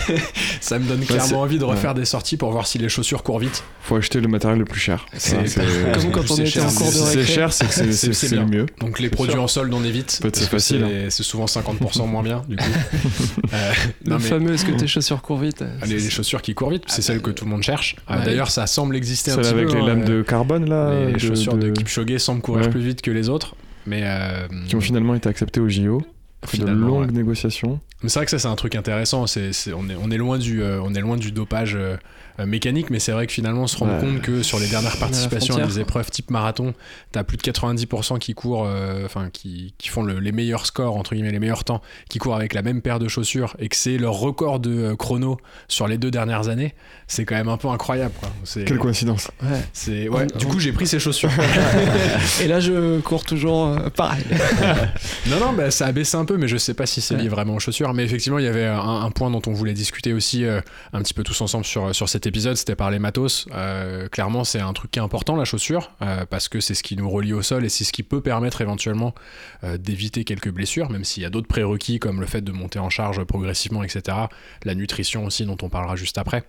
[0.60, 3.40] ça me donne clairement envie de refaire des sorties pour voir si les chaussures courent
[3.40, 3.64] vite.
[3.82, 5.04] Faut acheter le matériel le plus cher.
[5.12, 5.36] C'est-
[5.92, 7.24] Comme quand on était cher, en cours de si c'est récré.
[7.34, 8.46] cher, c'est que c'est- le bien.
[8.60, 8.66] mieux.
[8.78, 9.42] Donc les produits sûr.
[9.42, 10.20] en solde, on évite.
[10.32, 12.64] C'est facile, C'est c'est souvent 50% moins bien, du coup.
[13.52, 13.72] Euh,
[14.04, 16.70] Le non, mais- fameux est-ce que tes chaussures courent vite les, les chaussures qui courent
[16.70, 17.96] vite, c'est celles que tout le monde cherche.
[18.08, 19.74] D'ailleurs, ça semble exister un Celle petit avec peu.
[19.74, 23.10] les hein, lames de carbone là, les chaussures de, Kipchoge semblent courir plus vite que
[23.10, 23.54] les autres,
[23.86, 26.02] mais euh, qui ont finalement été acceptées au JO.
[26.42, 27.12] Après de longues ouais.
[27.12, 27.80] négociations.
[28.02, 29.26] Mais c'est vrai que ça c'est un truc intéressant.
[29.26, 31.96] C'est, c'est- on, est, on est loin du, euh, on est loin du dopage euh,
[32.40, 34.00] euh, mécanique, mais c'est vrai que finalement on se rend Ouais.
[34.00, 36.74] compte que sur les dernières participations à des épreuves type marathon,
[37.12, 40.96] t'as plus de 90% qui courent, euh, enfin qui, qui font le- les meilleurs scores
[40.96, 43.76] entre guillemets, les meilleurs temps, qui courent avec la même paire de chaussures et que
[43.76, 45.36] c'est leur record de euh, chrono
[45.68, 46.74] sur les deux dernières années.
[47.06, 48.14] C'est quand même un peu incroyable.
[48.18, 48.30] Quoi.
[48.44, 49.30] C'est, Quelle coïncidence.
[49.42, 49.60] Ouais.
[49.72, 50.26] c'est, ouais.
[50.34, 51.30] On- Du coup j'ai pris ces chaussures.
[52.42, 54.24] Et là, je cours toujours euh, pareil.
[55.30, 57.28] Non, non, bah, ça a baissé un peu, mais je sais pas si c'est lié
[57.28, 57.92] vraiment aux chaussures.
[57.94, 60.60] Mais effectivement, il y avait un, un point dont on voulait discuter aussi euh,
[60.92, 63.46] un petit peu tous ensemble sur, sur cet épisode, c'était par les matos.
[63.52, 66.82] Euh, clairement, c'est un truc qui est important, la chaussure, euh, parce que c'est ce
[66.82, 69.14] qui nous relie au sol et c'est ce qui peut permettre éventuellement
[69.62, 72.78] euh, d'éviter quelques blessures, même s'il y a d'autres prérequis comme le fait de monter
[72.78, 74.16] en charge progressivement, etc.
[74.64, 76.44] La nutrition aussi, dont on parlera juste après.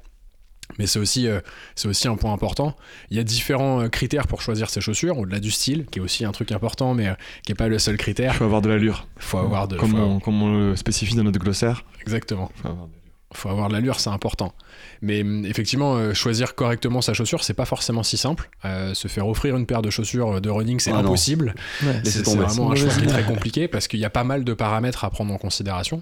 [0.80, 1.40] Mais c'est aussi, euh,
[1.76, 2.76] c'est aussi un point important.
[3.10, 6.02] Il y a différents euh, critères pour choisir ses chaussures, au-delà du style, qui est
[6.02, 7.14] aussi un truc important, mais euh,
[7.44, 8.36] qui n'est pas le seul Il critère.
[8.36, 9.08] faut avoir de l'allure.
[9.18, 11.86] faut avoir de Comme, faut on, comme on le spécifie dans notre glossaire.
[12.02, 13.05] exactement Faut avoir de.
[13.36, 14.54] Faut avoir de l'allure c'est important
[15.02, 19.08] mais hum, effectivement euh, choisir correctement sa chaussure c'est pas forcément si simple Euh, se
[19.08, 22.02] faire offrir une paire de chaussures de running c'est Ah impossible Ouais.
[22.04, 24.54] C'est vraiment un choix qui est très compliqué parce qu'il y a pas mal de
[24.54, 26.02] paramètres à prendre en considération.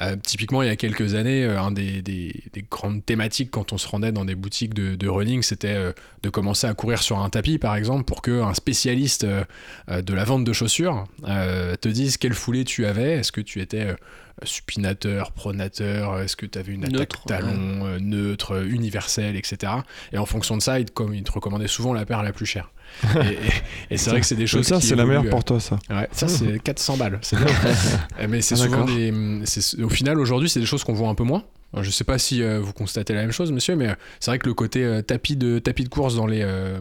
[0.00, 3.72] Euh, typiquement, il y a quelques années, euh, un des, des- des grandes thématiques quand
[3.72, 7.02] on se rendait dans des boutiques de, de running, c'était euh, de commencer à courir
[7.02, 9.44] sur un tapis, par exemple, pour qu'un spécialiste euh,
[9.90, 13.12] euh, de la vente de chaussures euh, te dise quelle foulée tu avais.
[13.12, 13.94] Est-ce que tu étais euh,
[14.42, 19.72] supinateur, pronateur Est-ce que tu avais une attaque Neutre, talon, euh, neutre, euh, universelle, etc.
[20.12, 22.32] Et en fonction de ça, il te, com- il te recommandait souvent la paire la
[22.32, 22.70] plus chère.
[23.16, 25.44] et et- et c'est vrai que c'est des choses ça, c'est la meilleure euh, pour
[25.44, 25.78] toi, ça.
[25.90, 27.20] Ouais, ça c'est 400 balles.
[27.32, 29.12] Euh, Mais c'est Ah, souvent des.
[29.44, 31.44] c'est- Au final, aujourd'hui, c'est des choses qu'on voit un peu moins.
[31.72, 34.30] Alors, Je sais pas si euh, vous constatez la même chose, monsieur, mais euh, c'est
[34.30, 36.78] vrai que le côté euh, tapis de tapis de course dans les euh,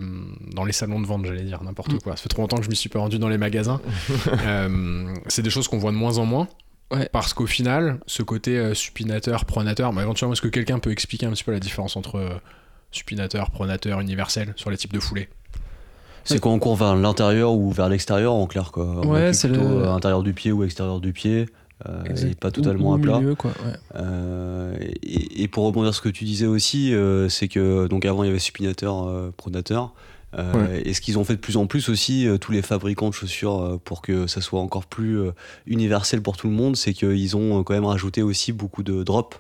[0.53, 2.15] dans les salons de vente, j'allais dire n'importe quoi.
[2.15, 3.81] Ça fait trop longtemps que je m'y suis pas rendu dans les magasins.
[4.45, 6.47] Euh, c'est des choses qu'on voit de moins en moins.
[6.93, 7.09] Ouais.
[7.11, 11.25] Parce qu'au final, ce côté euh, supinateur, pronateur, bah, éventuellement, est-ce que quelqu'un peut expliquer
[11.25, 12.29] un petit peu la différence entre euh,
[12.91, 15.29] supinateur, pronateur, universel sur les types de foulées?
[16.25, 18.85] C'est quand on court vers l'intérieur ou vers l'extérieur en clair quoi.
[19.03, 21.47] On Ouais, c'est plutôt le- à l'intérieur du pied ou extérieur du pied.
[21.89, 23.19] euh, et pas totalement Ou- à plat.
[23.19, 23.51] milieu, quoi.
[23.65, 23.73] ouais.
[23.95, 28.05] Euh, et, et pour rebondir sur ce que tu disais aussi, euh, c'est que donc
[28.05, 29.91] avant il y avait supinateur, euh, pronateur.
[30.37, 33.09] Euh, Et ce qu'ils ont fait de plus en plus aussi, euh, tous les fabricants
[33.09, 35.31] de chaussures, euh, pour que ça soit encore plus euh,
[35.67, 39.03] universel pour tout le monde, c'est qu'ils ont euh, quand même rajouté aussi beaucoup de
[39.03, 39.37] drops.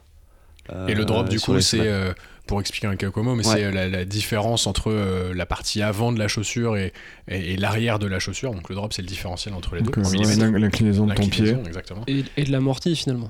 [0.71, 2.13] euh, Et le drop, du coup, c'est, euh,
[2.45, 3.53] pour expliquer un quelques mots, mais Ouais.
[3.55, 6.93] c'est euh, la, la différence entre euh, la partie avant de la chaussure et,
[7.27, 8.53] et, et l'arrière de la chaussure.
[8.53, 9.85] Donc le drop, c'est le différentiel entre les deux.
[9.87, 10.03] Donc, ouais,
[11.07, 11.43] de ton pied.
[11.67, 12.01] Exactement.
[12.07, 13.29] Et, et de l'amorti, finalement.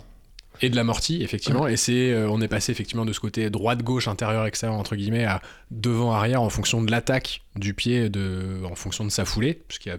[0.64, 1.68] Et de l'amorti, effectivement.
[1.68, 5.42] Et c'est, euh, on est passé effectivement de ce côté droite-gauche, intérieur-extérieur, entre guillemets, à
[5.72, 9.92] devant-arrière en fonction de l'attaque du pied, de, en fonction de sa foulée, puisqu'il y
[9.92, 9.98] a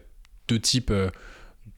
[0.49, 1.11] deux types, euh,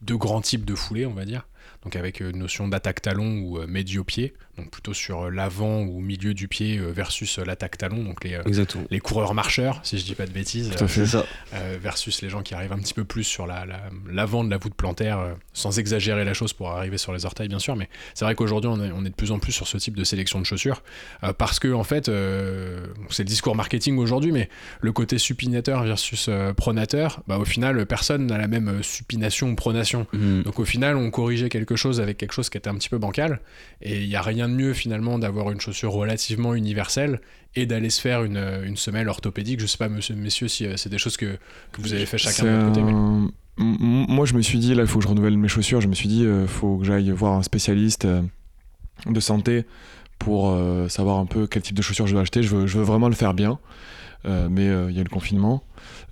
[0.02, 1.48] deux grands types de foulées, on va dire.
[1.82, 6.00] Donc avec euh, une notion d'attaque talon ou médio-pied, donc plutôt sur euh, l'avant ou
[6.00, 8.38] milieu du pied euh, versus euh, l'attaque talon, donc les,
[8.90, 11.04] les coureurs marcheurs, si je dis pas de bêtises, Tout à fait.
[11.06, 11.24] C'est ça.
[11.80, 14.56] versus les gens qui arrivent un petit peu plus sur la- la- l'avant de la
[14.58, 15.18] voûte plantaire,
[15.52, 17.76] sans exagérer la chose pour arriver sur les orteils, bien sûr.
[17.76, 19.96] Mais c'est vrai qu'aujourd'hui, on est, on est de plus en plus sur ce type
[19.96, 20.82] de sélection de chaussures,
[21.22, 24.48] euh, parce que, en fait, euh, c'est le discours marketing aujourd'hui, mais
[24.80, 29.54] le côté supinateur versus euh, pronateur, bah, au final, personne n'a la même supination ou
[29.54, 30.06] pronation.
[30.12, 30.42] Mhm.
[30.44, 32.98] Donc au final, on corrigeait quelque chose avec quelque chose qui était un petit peu
[32.98, 33.40] bancal.
[33.82, 37.20] Et il n'y a rien de mieux finalement d'avoir une chaussure relativement universelle
[37.54, 39.60] et d'aller se faire une, une semelle orthopédique.
[39.60, 41.36] Je sais pas, monsieur, messieurs, si euh, c'est des choses que,
[41.72, 42.80] que vous avez fait chacun de votre côté.
[42.92, 45.80] un- Moi, je me suis dit, là, il faut que je renouvelle mes chaussures.
[45.80, 48.22] Je me suis dit, il faut que j'aille voir un spécialiste euh,
[49.06, 49.64] de santé
[50.18, 52.42] pour euh, savoir un peu quel type de chaussures je dois acheter.
[52.42, 53.58] Je veux, je veux vraiment le faire bien.
[54.26, 55.62] Euh, mais euh, il y a le confinement.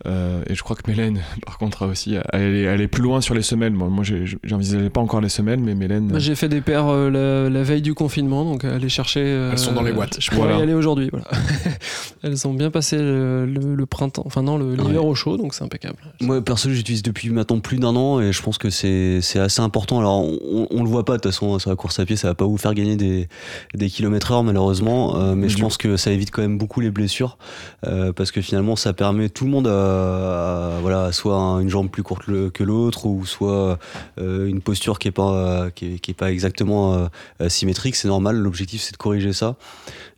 [0.06, 3.42] Euh, et je crois que Mélène, par contre, aussi, elle est, plus loin sur les
[3.42, 3.72] semelles.
[3.72, 4.04] Moi, moi
[4.42, 6.08] j'envisageais pas encore les semelles, mais Mélène.
[6.08, 9.20] Moi, j'ai fait des paires euh, la, veille du confinement, donc aller chercher.
[9.20, 10.20] Elles sont dans les boîtes.
[10.20, 11.08] Je pourrais y aller aujourd'hui.
[11.10, 11.26] Voilà.
[12.22, 15.96] Elles ont bien passé le, printemps, enfin non, l'hiver au chaud, donc c'est impeccable.
[16.20, 19.98] Moi, perso, j'utilise depuis maintenant plus d'un an et je pense que c'est assez important.
[19.98, 22.28] Alors, on, on, le voit pas, de toute façon, sur la course à pied, ça
[22.28, 23.28] va pas vous faire gagner des,
[23.74, 27.38] des kilomètres heure, malheureusement, mais je pense que ça évite quand même beaucoup les blessures
[28.16, 32.24] parce que finalement, ça permet tout le monde à, voilà, soit une jambe plus courte
[32.24, 33.78] que l'autre, ou soit
[34.18, 35.68] euh, une posture qui est pas,
[36.16, 37.08] pas exactement
[37.40, 37.96] euh, symétrique.
[37.96, 38.36] C'est normal.
[38.36, 39.56] L'objectif, c'est de corriger ça.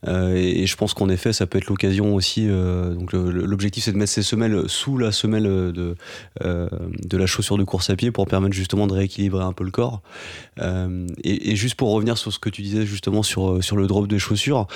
[0.07, 2.46] Euh, et, je pense qu'en effet, ça peut être l'occasion aussi.
[2.46, 5.96] donc, l'objectif, c'est de mettre ses semelles sous la semelle de,
[6.42, 9.70] de la chaussure de course à pied pour permettre justement de rééquilibrer un peu le
[9.70, 10.02] corps.
[10.61, 14.09] Et, et, juste pour revenir sur ce que tu disais justement sur, sur le drop
[14.09, 14.66] des chaussures,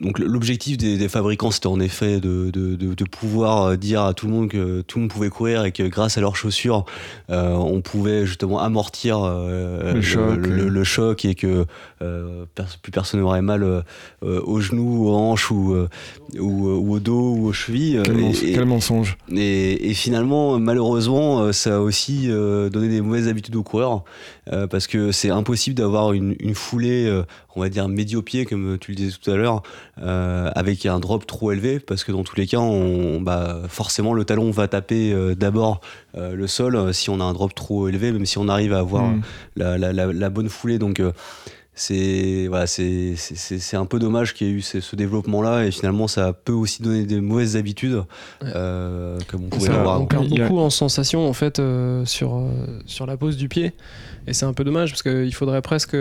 [0.00, 4.26] donc l'objectif des, fabricants, c'était en effet de, de, de, pouvoir euh, dire à tout
[4.26, 6.86] le monde que tout le monde pouvait courir et que grâce à leurs chaussures,
[7.28, 11.66] euh, on pouvait justement amortir euh, le, choc, et que
[12.82, 13.79] plus personne n'aurait mal
[14.22, 15.74] aux genoux, aux hanches ou,
[16.38, 18.00] ou, au dos ou aux chevilles.
[18.04, 19.16] Quel, mensonge.
[19.34, 24.04] Et, et, finalement, malheureusement, ça a aussi donné des mauvaises habitudes aux coureurs
[24.70, 27.22] parce que c'est impossible d'avoir une, une foulée
[27.56, 29.62] on va dire médio-pied, comme tu le disais tout à l'heure,
[30.00, 34.14] euh, avec un drop trop élevé, parce que dans tous les cas, on, bah, forcément,
[34.14, 35.80] le talon va taper euh, d'abord
[36.16, 38.78] euh, le sol si on a un drop trop élevé, même si on arrive à
[38.78, 39.22] avoir mm.
[39.56, 40.78] la, bonne foulée.
[40.78, 41.02] Donc,
[41.80, 46.32] c'est voilà, c'est un peu dommage qu'il y ait eu ce, développement-là, et finalement, ça
[46.32, 48.02] peut aussi donner des mauvaises habitudes,
[48.40, 50.02] comme on pouvait l'avoir.
[50.02, 51.60] On perd beaucoup en sensation, en fait,
[52.04, 52.42] sur,
[52.86, 53.72] sur la pose du pied,
[54.26, 55.96] et c'est un peu dommage, parce qu'il faudrait presque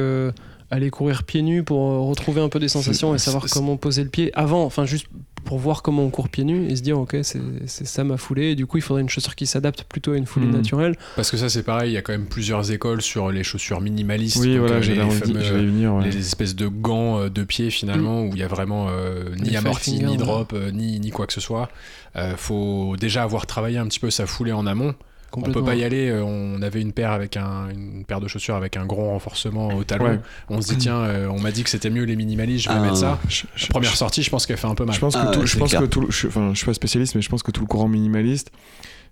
[0.72, 4.04] aller courir pieds nus pour euh, retrouver un peu des sensations et savoir comment poser
[4.04, 5.08] le pied avant, enfin juste
[5.50, 8.52] pour voir comment on court pieds nus et se dire ok c'est ça ma foulée.
[8.52, 10.52] Et du coup il faudrait une chaussure qui s'adapte plutôt à une foulée hmm.
[10.52, 10.96] naturelle.
[11.16, 13.82] Parce que ça c'est pareil il y a quand même plusieurs écoles sur les chaussures
[13.82, 14.38] minimalistes.
[14.38, 18.38] Oui voilà euh, les, venir, les espèces de gants euh, de pied finalement où il
[18.38, 18.92] y a vraiment
[19.38, 21.70] ni amorti ni drop ni, ni quoi que ce soit.
[22.36, 24.94] Faut déjà avoir travaillé un petit peu sa foulée en amont
[25.38, 26.10] on peut pas y aller.
[26.10, 29.70] Euh, on avait une paire avec un, une paire de chaussures avec un gros renforcement
[29.70, 30.20] au talon.
[30.50, 32.76] On se dit tiens, euh, on m'a dit que c'était mieux les minimalistes, je vais
[32.76, 32.82] ah.
[32.82, 33.20] mettre ça.
[33.70, 34.96] première sortie, je pense qu'elle fait un peu mal.
[34.96, 37.16] Je pense que ah, tout, je pense que tout, je, enfin, je suis pas spécialiste,
[37.16, 38.52] mais je pense que tout le courant minimaliste,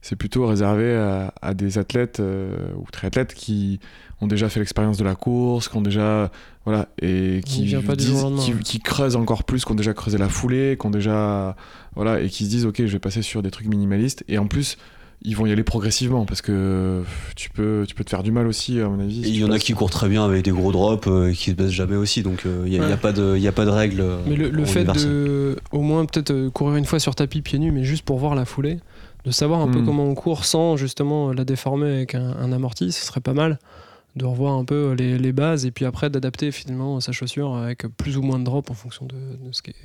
[0.02, 0.96] c'est plutôt réservé
[1.42, 3.80] à, des athlètes euh, ou triathlètes qui
[4.22, 6.32] ont déjà fait l'expérience de la course, qui ont déjà
[6.66, 10.86] voilà et qui, qui, qui, creusent encore plus, qui ont déjà creusé la foulée, qui
[10.86, 11.56] ont déjà
[11.96, 14.48] voilà et qui se disent ok, je vais passer sur des trucs minimalistes et en
[14.48, 14.78] plus
[15.24, 17.04] ils vont y aller progressivement parce que
[17.36, 19.22] tu peux, tu peux te faire du mal aussi, à mon avis.
[19.22, 21.52] il y en a qui courent très bien avec des gros drops euh, et qui
[21.52, 23.66] se baissent jamais aussi, donc il euh, n'y a, a, pas de, y a pas
[23.66, 24.06] de règle.
[24.28, 27.72] Mais le, fait de, au moins peut-être euh, courir une fois sur tapis pieds nus,
[27.72, 28.80] mais juste pour voir la foulée,
[29.26, 29.86] de savoir un peu hmm.
[29.86, 33.60] comment on court sans justement la déformer avec un, amorti, ce serait pas mal
[34.16, 37.86] de revoir un peu les, les bases et puis après d'adapter finalement sa chaussure avec
[37.98, 39.76] plus ou moins de drop en fonction de, de ce qui est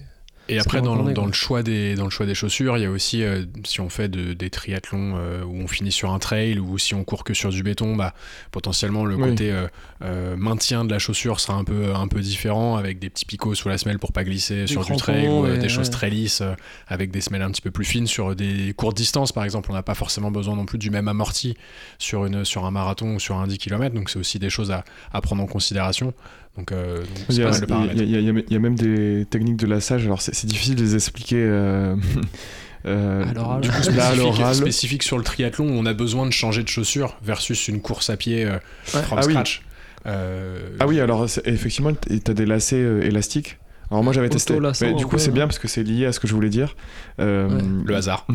[0.49, 2.91] et après, dans, dans le choix des, dans le choix des chaussures, il y a
[2.91, 6.79] aussi, euh, si on fait des triathlons euh, où on finit sur un trail ou
[6.79, 8.13] si on court que sur du béton, bah,
[8.51, 9.55] potentiellement le côté
[10.03, 13.55] euh, maintien de la chaussure sera un peu, un peu différent avec des petits picots
[13.55, 16.43] sous la semelle pour pas glisser sur du trail ou des choses très lisses
[16.89, 19.71] avec des semelles un petit peu plus fines sur des courtes distances par exemple.
[19.71, 21.57] On n'a pas forcément besoin non plus du même amorti
[21.99, 24.73] sur, une, sur un marathon ou sur un 10 km, donc c'est aussi des choses
[24.73, 26.13] à, à prendre en considération.
[26.57, 30.05] Donc, euh, il, y a, même des techniques de lassage.
[30.05, 31.39] Alors, c'est difficile de les expliquer.
[31.39, 31.97] Euh,
[32.87, 33.25] euh,
[33.61, 37.69] du coup, spécifique, spécifique, sur le triathlon, on a besoin de changer de chaussures versus
[37.69, 38.47] une course à pied
[38.85, 39.63] from ah scratch.
[40.05, 40.13] Oui.
[40.79, 43.59] Ah oui, alors effectivement, tu as des lacets élastiques.
[43.91, 44.59] Alors moi j'avais testé.
[44.81, 46.77] Mais du coup c'est bien parce que c'est lié à ce que je voulais dire.
[47.19, 48.27] Le hasard.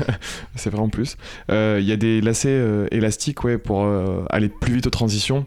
[0.56, 1.16] c'est vrai en plus.
[1.48, 3.88] Il y a des lacets élastiques ouais, pour
[4.30, 5.46] aller plus vite aux transitions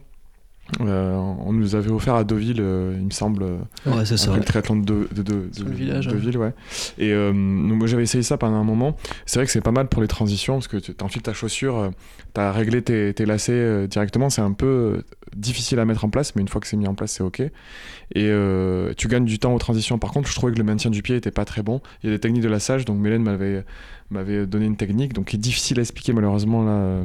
[0.82, 3.44] euh, on nous avait offert à Deauville, euh, il me semble,
[3.86, 6.54] ouais, c'est ça, le triathlon de, de, de, de village, Deauville, ouais.
[6.98, 8.98] Et euh, moi j'avais essayé ça pendant un moment.
[9.26, 11.92] C'est vrai que c'est pas mal pour les transitions parce que tu enfiles ta chaussure,
[12.34, 14.30] tu as réglé tes, tes lacets directement.
[14.30, 15.04] C'est un peu
[15.36, 17.42] difficile à mettre en place, mais une fois que c'est mis en place, c'est ok.
[18.16, 18.32] Et
[18.98, 19.98] tu gagnes du temps aux transitions.
[20.00, 21.82] Par contre, je trouvais que le maintien du pied était pas très bon.
[22.04, 23.64] Il y a des techniques de lassage, donc Mélène m'avait
[24.10, 27.04] m'avait donné une technique, donc qui est difficile à expliquer malheureusement là.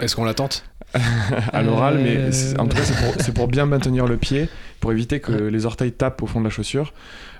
[0.00, 0.64] Est-ce qu'on la tente?
[1.52, 2.82] à l'oral, mais en tout cas,
[3.18, 4.48] c'est pour, bien maintenir le pied,
[4.80, 6.92] pour éviter que les orteils tapent au fond de la chaussure.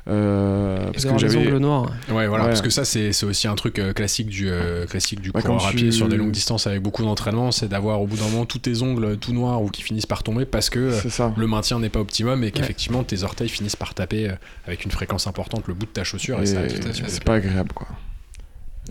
[0.09, 1.93] Euh, parce que j'avais ongles noirs.
[2.11, 5.33] Ouais, voilà, parce que ça, c'est aussi un truc euh, classique du, euh, classique du
[5.33, 8.29] coureur à pied sur des longues distances avec beaucoup d'entraînement, c'est d'avoir au bout d'un
[8.29, 10.93] moment tous tes ongles tout noirs ou qui finissent par tomber parce que
[11.37, 14.31] le maintien n'est pas optimum et qu'effectivement tes orteils finissent par taper
[14.67, 16.41] avec une fréquence importante le bout de ta chaussure.
[16.41, 17.89] Et, c'est pas agréable, quoi.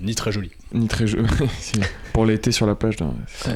[0.02, 0.52] Ni très joli.
[0.74, 1.28] Ni très joli.
[2.14, 2.98] pour l'été sur la plage.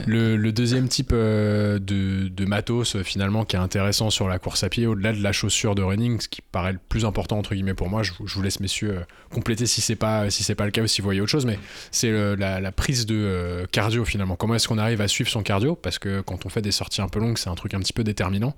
[0.07, 4.63] Le, deuxième type euh, de, de, matos euh, finalement qui est intéressant sur la course
[4.63, 7.53] à pied, au-delà de la chaussure de running, ce qui paraît le plus important entre
[7.53, 10.71] guillemets pour moi, je, vous laisse messieurs compléter si c'est pas si c'est pas le
[10.71, 11.59] cas ou si vous voyez autre chose, mais
[11.91, 14.35] c'est la, la, prise de cardio finalement.
[14.35, 15.75] Comment est-ce qu'on arrive à suivre son cardio?
[15.75, 17.93] Parce que quand on fait des sorties un peu longues, c'est un truc un petit
[17.93, 18.55] peu déterminant.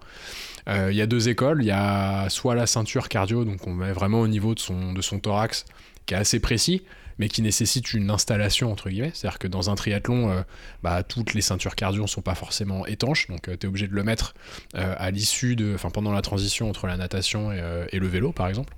[0.67, 3.91] Il y a deux écoles, il y a soit la ceinture cardio, donc on met
[3.91, 5.65] vraiment au niveau de son, de son thorax,
[6.05, 6.81] qui est assez précis
[7.17, 9.11] mais qui nécessite une installation entre guillemets.
[9.13, 10.41] C'est-à-dire que dans un triathlon, euh,
[10.83, 13.87] bah, toutes les ceintures cardio ne sont pas forcément étanches, donc euh, tu es obligé
[13.87, 14.33] de le mettre
[14.75, 18.47] euh, à l'issue de, enfin pendant la transition entre la natation et, le vélo par
[18.47, 18.73] exemple.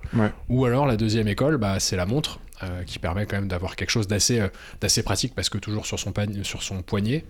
[0.50, 2.40] Ou alors la deuxième école, bah, c'est la montre.
[2.86, 4.42] qui permet quand même d'avoir quelque chose d'assez
[4.82, 6.12] d'assez pratique parce que toujours sur son,
[6.44, 7.26] sur son poignet,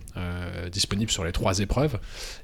[0.71, 1.99] disponible sur les trois épreuves,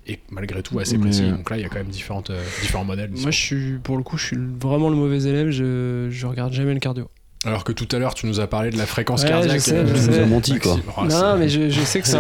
[0.08, 1.30] et malgré tout assez précis.
[1.30, 3.12] Donc là, il y a quand même différentes, différents modèles.
[3.12, 6.54] Moi, je suis, pour le coup, je suis vraiment le mauvais élève, je, je regarde
[6.54, 7.10] jamais le cardio.
[7.46, 9.56] Alors que tout à l'heure, tu nous as parlé de la fréquence cardiaque.
[9.56, 10.26] Je sais, je sais.
[10.26, 10.78] menti, quoi.
[11.10, 12.18] non, mais je, sais que c'est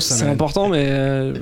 [0.00, 1.34] C'est important, mais euh,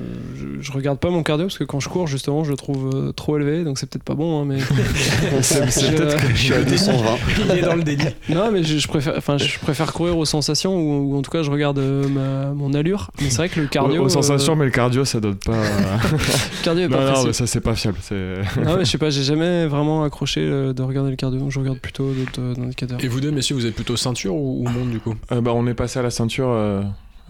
[0.60, 3.12] je, regarde pas mon cardio parce que quand je cours, justement, je le trouve euh,
[3.12, 4.42] trop élevé, donc c'est peut-être pas bon.
[4.42, 4.58] Hein, mais
[5.40, 5.60] c'est
[5.96, 6.98] peut-être que je suis à 220.
[7.44, 8.04] Il est dans le délit.
[8.28, 11.50] Non, mais je, préfère, enfin, je préfère courir aux sensations ou, en tout cas, je
[11.50, 13.10] regarde euh, ma, mon allure.
[13.22, 14.04] Mais c'est vrai que le cardio.
[14.04, 15.52] Aux, sensations, mais le cardio, ça donne pas.
[15.52, 17.96] le cardio est pas non, non, mais ça c'est pas fiable.
[18.10, 21.48] non, mais je sais pas, j'ai jamais vraiment accroché de regarder le cardio.
[21.48, 24.98] Je regarde plutôt d'autres indicateurs vous deux, messieurs, vous êtes plutôt ceinture ou, monde du
[24.98, 26.82] coup euh, bah, On est passé à la ceinture euh,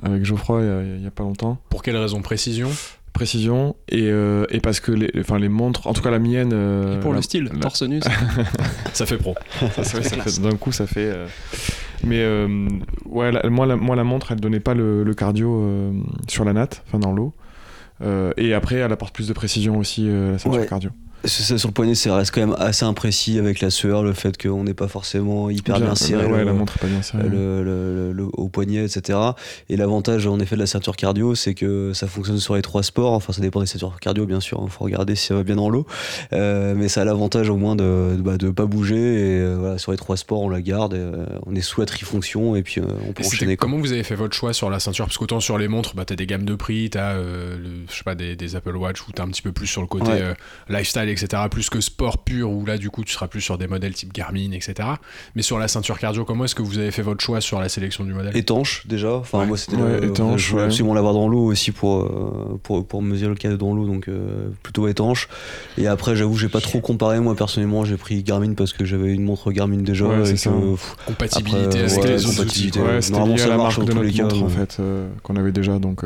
[0.02, 1.58] avec Geoffroy il n'y a, pas longtemps.
[1.68, 2.70] Pour quelle raison Précision
[3.12, 6.52] Précision et, euh, et, parce que les, enfin, les montres, en tout cas la mienne.
[6.52, 8.00] et pour le style, torse nu.
[8.94, 9.34] ça fait pro.
[10.42, 11.14] D'un coup, ça fait.
[12.02, 12.26] Mais
[13.04, 15.92] ouais, moi, la, moi, la montre, elle donnait pas le, cardio
[16.28, 17.34] sur la natte, enfin dans l'eau.
[18.36, 20.90] et après, elle apporte plus de précision aussi, la ceinture cardio
[21.26, 24.64] sur le poignet, ça reste quand même assez imprécis avec la sueur, le fait qu'on
[24.64, 26.26] n'est pas forcément hyper bien, serré.
[26.26, 27.28] Ouais, la montre pas bien serrée.
[27.28, 29.18] Le, au poignet, etc.
[29.68, 32.82] Et l'avantage, en effet, de la ceinture cardio, c'est que ça fonctionne sur les trois
[32.82, 33.12] sports.
[33.12, 34.60] Enfin, ça dépend des ceintures cardio, bien sûr.
[34.64, 35.86] Il faut regarder si ça va bien dans l'eau.
[36.32, 38.96] Euh, mais ça a l'avantage au moins de ne bah, de pas bouger.
[38.96, 40.94] Et euh, voilà, sur les trois sports, on la garde.
[40.94, 43.56] Euh, on est sous la trifonction et puis on peut enchaîner.
[43.56, 45.06] Comment vous avez fait votre choix sur la ceinture?
[45.06, 47.94] Parce qu'autant sur les montres, bah, tu as des gammes de prix, tu as je
[47.94, 50.12] sais pas, des, des, Apple Watch ou tu un petit peu plus sur le côté
[50.68, 51.42] lifestyle, etc.
[51.50, 54.12] Plus que sport pur, où là, du coup, tu seras plus sur des modèles type
[54.12, 54.88] Garmin, etc.
[55.34, 57.68] Mais sur la ceinture cardio, comment est-ce que vous avez fait votre choix sur la
[57.68, 58.36] sélection du modèle?
[58.36, 59.14] Étanche, déjà.
[59.14, 60.46] Enfin, moi, c'était ouais, étanche.
[60.46, 63.74] Je voulais absolument l'avoir dans l'eau aussi pour, euh, pour, pour mesurer le cas dans
[63.74, 65.28] l'eau, donc euh, plutôt étanche.
[65.78, 67.20] Et après, j'avoue, j'ai pas trop comparé.
[67.20, 70.06] Moi, personnellement, j'ai pris Garmin parce que j'avais une montre Garmin déjà.
[71.06, 72.70] compatibilité avec les autres outils.
[73.10, 76.04] Normalement, ça marche de notre montre, en fait, euh, qu'on avait déjà, donc.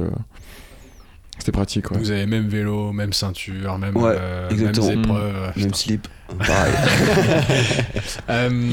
[1.39, 1.91] C'était pratique.
[1.91, 1.99] Ouais.
[1.99, 5.53] Vous avez même vélo, même ceinture, même, euh, mêmes épreuves.
[5.57, 6.09] Même slip.
[6.39, 6.74] Pareil.
[8.28, 8.72] euh,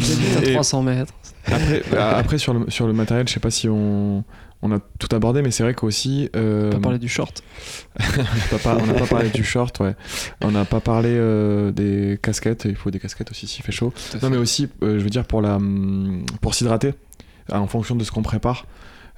[0.53, 1.13] 300 mètres.
[1.47, 4.23] Après, bah, après sur, le, sur le matériel, je sais pas si on,
[4.65, 6.29] on a tout abordé, mais c'est vrai qu'aussi.
[6.35, 7.43] Euh, on n'a pas parlé du short.
[7.99, 9.95] on n'a pas, parlé du short, ouais.
[10.41, 12.65] On n'a pas parlé euh, des casquettes.
[12.65, 13.93] Il faut des casquettes aussi s'il fait chaud.
[14.21, 15.59] Non, mais aussi, euh, je veux dire, pour, la,
[16.41, 16.93] pour s'hydrater,
[17.51, 18.65] en fonction de ce qu'on prépare.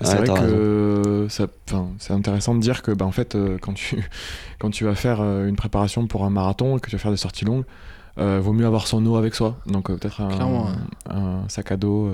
[0.02, 4.04] C'est vrai que c'est intéressant de dire que bah, en fait, euh, quand, tu,
[4.60, 7.12] quand tu vas faire euh, une préparation pour un marathon et que tu vas faire
[7.12, 7.66] des sorties longues,
[8.20, 9.58] euh, vaut mieux avoir son eau avec soi.
[9.66, 12.12] Donc peut-être un, sac à dos.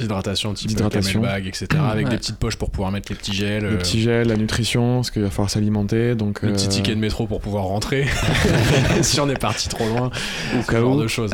[0.00, 1.20] Hydratation, type hydratation.
[1.20, 1.66] bag, etc.
[1.90, 3.66] avec des petites poches pour pouvoir mettre les petits gels.
[3.66, 6.14] Les petits gels, la nutrition, parce qu'il va falloir s'alimenter.
[6.14, 8.06] Donc, le petit ticket de métro pour pouvoir rentrer
[9.02, 10.10] si on est parti trop loin.
[10.56, 11.00] Ou cas où.
[11.00, 11.32] de choses.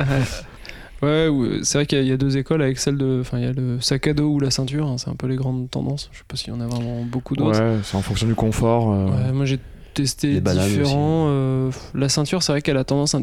[1.05, 3.19] Ouais, c'est vrai qu'il y, a deux écoles avec celle de.
[3.21, 5.27] Enfin, il y a le sac à dos ou la ceinture, hein, c'est un peu
[5.27, 6.09] les grandes tendances.
[6.13, 7.61] Je sais pas s'il y en a vraiment beaucoup d'autres.
[7.61, 8.93] Ouais, c'est en fonction du confort.
[8.93, 9.07] Euh.
[9.07, 9.59] Ouais, moi j'ai
[9.95, 11.27] testé différents.
[11.29, 13.23] Euh, la ceinture, c'est vrai qu'elle a tendance un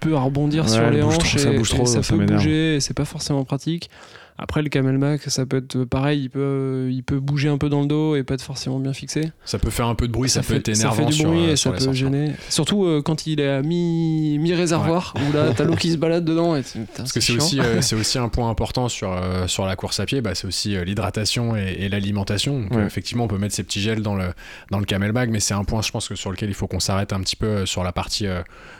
[0.00, 2.94] peu à rebondir sur les hanches et, ça, bouge trop, ça, peut bouger et c'est
[2.94, 3.90] pas forcément pratique.
[4.36, 7.82] Après, le camelback, ça peut être pareil, il peut, il peut bouger un peu dans
[7.82, 9.30] le dos et pas être forcément bien fixé.
[9.44, 10.96] Ça peut faire un peu de bruit, ça, peut être énervant.
[10.96, 12.32] Ça fait du bruit et ça peut gêner.
[12.48, 16.56] Surtout euh, quand il est à mi-réservoir, où là, t'as l'eau qui se balade dedans.
[16.56, 16.64] Et
[16.96, 20.00] Parce que c'est aussi, euh, c'est aussi un point important sur, euh, sur la course
[20.00, 22.66] à pied, bah, c'est aussi l'hydratation et, l'alimentation.
[22.84, 24.32] Effectivement, on peut mettre ces petits gels dans le,
[24.72, 26.80] dans le camelback, mais c'est un point, je pense, que sur lequel il faut qu'on
[26.80, 28.26] s'arrête un petit peu sur la partie,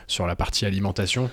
[0.07, 1.29] sur la partie alimentation.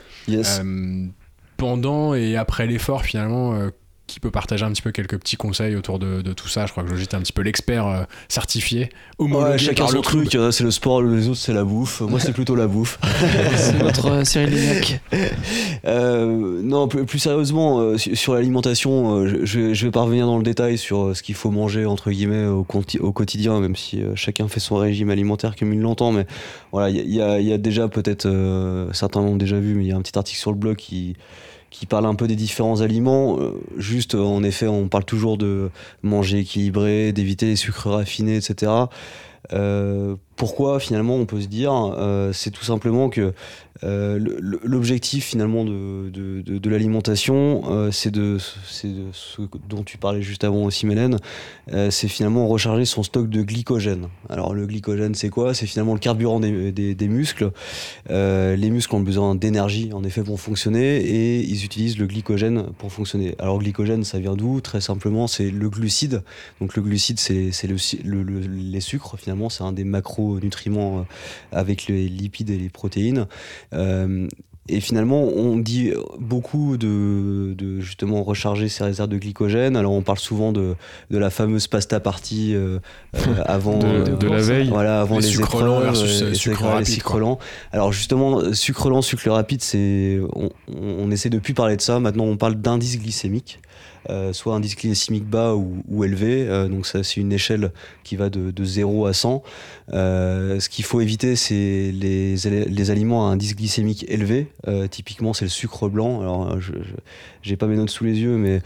[1.56, 3.68] pendant et après l'effort, finalement,
[4.12, 6.66] qui peut partager un petit peu quelques petits conseils autour de, tout ça.
[6.66, 10.34] Je crois que est un petit peu l'expert euh, certifié, homologué ouais, chacun son truc,
[10.34, 12.02] hein, c'est le sport, les autres c'est la bouffe.
[12.02, 12.98] Moi c'est plutôt la bouffe.
[13.56, 15.00] c'est notre euh, Cyril Lignac.
[15.84, 21.16] Euh, non, plus, sérieusement, sur l'alimentation, je, je, vais pas revenir dans le détail sur
[21.16, 22.64] ce qu'il faut manger entre guillemets au,
[23.00, 26.12] au quotidien, même si chacun fait son régime alimentaire comme il l'entend.
[26.12, 26.26] Mais
[26.70, 28.28] voilà, il y, y, a déjà peut-être,
[28.92, 31.16] certains l'ont déjà vu, mais il y a un petit article sur le blog qui
[31.72, 33.38] qui parle un peu des différents aliments.
[33.78, 35.70] juste, en effet, on parle toujours de
[36.02, 38.70] manger équilibré, d'éviter les sucres raffinés, etc.
[40.42, 41.72] pourquoi finalement on peut se dire
[42.32, 43.32] c'est tout simplement que
[43.84, 44.18] euh,
[44.62, 51.18] l'objectif finalement de, l'alimentation, euh, c'est de, ce dont tu parlais juste avant aussi, Mélène,
[51.72, 54.08] euh, c'est finalement recharger son stock de glycogène.
[54.28, 55.54] Alors le glycogène, c'est quoi?
[55.54, 57.50] C'est finalement le carburant des, muscles.
[58.08, 62.92] les muscles ont besoin d'énergie, en effet, pour fonctionner, et ils utilisent le glycogène pour
[62.92, 63.34] fonctionner.
[63.38, 64.60] Alors glycogène, ça vient d'où?
[64.60, 66.22] Très simplement, c'est le glucide.
[66.60, 69.84] Donc le glucide, c'est le, le, les sucres, finalement, c'est un des
[70.32, 71.06] macronutriments
[71.52, 73.26] avec les lipides et les protéines.
[73.72, 74.26] Euh,
[74.68, 79.76] et finalement, on dit beaucoup de, justement recharger ses réserves de glycogène.
[79.76, 80.76] Alors, on parle souvent de,
[81.10, 82.78] de la fameuse pasta party euh,
[83.16, 84.68] euh, avant de, la veille.
[84.68, 86.86] Voilà, avant les, sucre lent versus sucre rapide.
[86.86, 87.38] Sucre lent.
[87.72, 91.98] Alors, justement, sucre lent, sucre rapide, c'est on, on, essaie de plus parler de ça.
[91.98, 93.58] Maintenant, on parle d'indice glycémique.
[94.10, 96.46] Euh, soit un indice glycémique bas ou, élevé.
[96.48, 97.72] Euh, donc ça, c'est une échelle
[98.04, 99.42] qui va de, 0 à 100.
[99.92, 104.48] Euh, ce qu'il faut éviter, c'est les, les, aliments à indice glycémique élevé.
[104.90, 106.20] typiquement, c'est le sucre blanc.
[106.20, 106.58] Alors,
[107.42, 108.60] j'ai pas mes notes sous les yeux, mais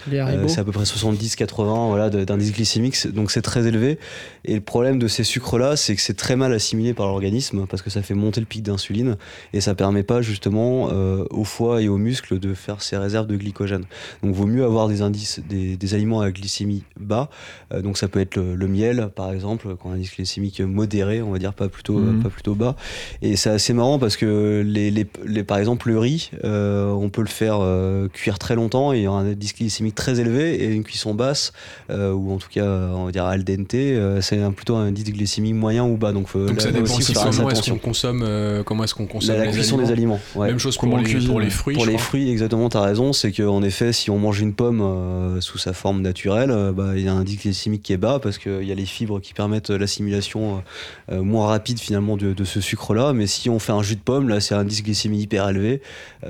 [0.49, 3.07] c'est à peu près 70-80 voilà, d'indice glycémique.
[3.13, 3.99] Donc c'est très élevé.
[4.45, 7.83] Et le problème de ces sucres-là, c'est que c'est très mal assimilé par l'organisme parce
[7.83, 9.17] que ça fait monter le pic d'insuline
[9.53, 10.85] et ça permet pas justement
[11.31, 13.85] au foie et aux muscles de faire ces réserves de glycogène.
[14.23, 17.31] Donc vaut mieux avoir des indices des, aliments à glycémie bas.
[17.73, 21.31] Euh, donc ça peut être le, miel, par exemple, quand un indice glycémique modéré, on
[21.31, 22.23] va dire pas plutôt, mhm.
[22.23, 22.77] pas plutôt bas.
[23.23, 27.23] Et c'est assez marrant parce que les, les, par exemple le riz, euh, on peut
[27.23, 30.63] le faire euh, cuire très longtemps et il y a un indice glycémique très élevé
[30.63, 31.53] et une cuisson basse,
[31.91, 33.77] ou en tout cas on va dire al dente,
[34.21, 36.13] c'est plutôt un indice glycémique moyen ou bas.
[36.13, 39.79] Donc, donc ça dépend aussi comment est-ce qu'on consomme, comment est-ce qu'on consomme la, cuisson
[39.79, 40.21] des aliments.
[40.37, 41.75] Même chose pour les, pour les, fruits.
[41.75, 43.13] Pour les fruits, exactement, tu as raison.
[43.13, 46.93] C'est qu'en effet, si on mange une pomme euh, sous sa forme naturelle, euh, bah,
[46.97, 49.21] il y a un indice glycémique qui est bas parce qu'il y a les fibres
[49.21, 50.63] qui permettent l'assimilation
[51.11, 53.13] euh, moins rapide finalement de, ce sucre-là.
[53.13, 55.81] Mais si on fait un jus de pomme, là c'est un indice glycémique hyper élevé.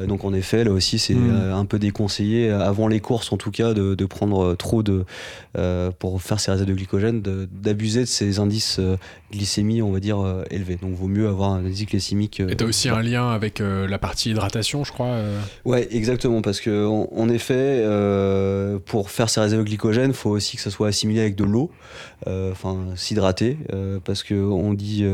[0.07, 1.53] donc en effet, là aussi c'est hmm.
[1.55, 5.05] un peu déconseillé avant les courses en tout cas de, prendre trop de
[5.99, 8.81] pour faire ces réserves de glycogène, d'abuser de, ces indices
[9.33, 10.19] glycémie on va dire
[10.51, 10.77] élevés.
[10.81, 12.41] Donc vaut mieux avoir un indice glycémique.
[12.41, 15.17] Et tu as aussi un lien avec la partie hydratation, je crois.
[15.65, 17.85] Ouais, exactement parce que en, effet.
[18.17, 21.35] Euh, pour faire ces réserves de glycogène, il faut aussi que ça soit assimilé avec
[21.35, 21.71] de l'eau,
[22.27, 25.05] euh, enfin s'hydrater, euh, parce qu'on dit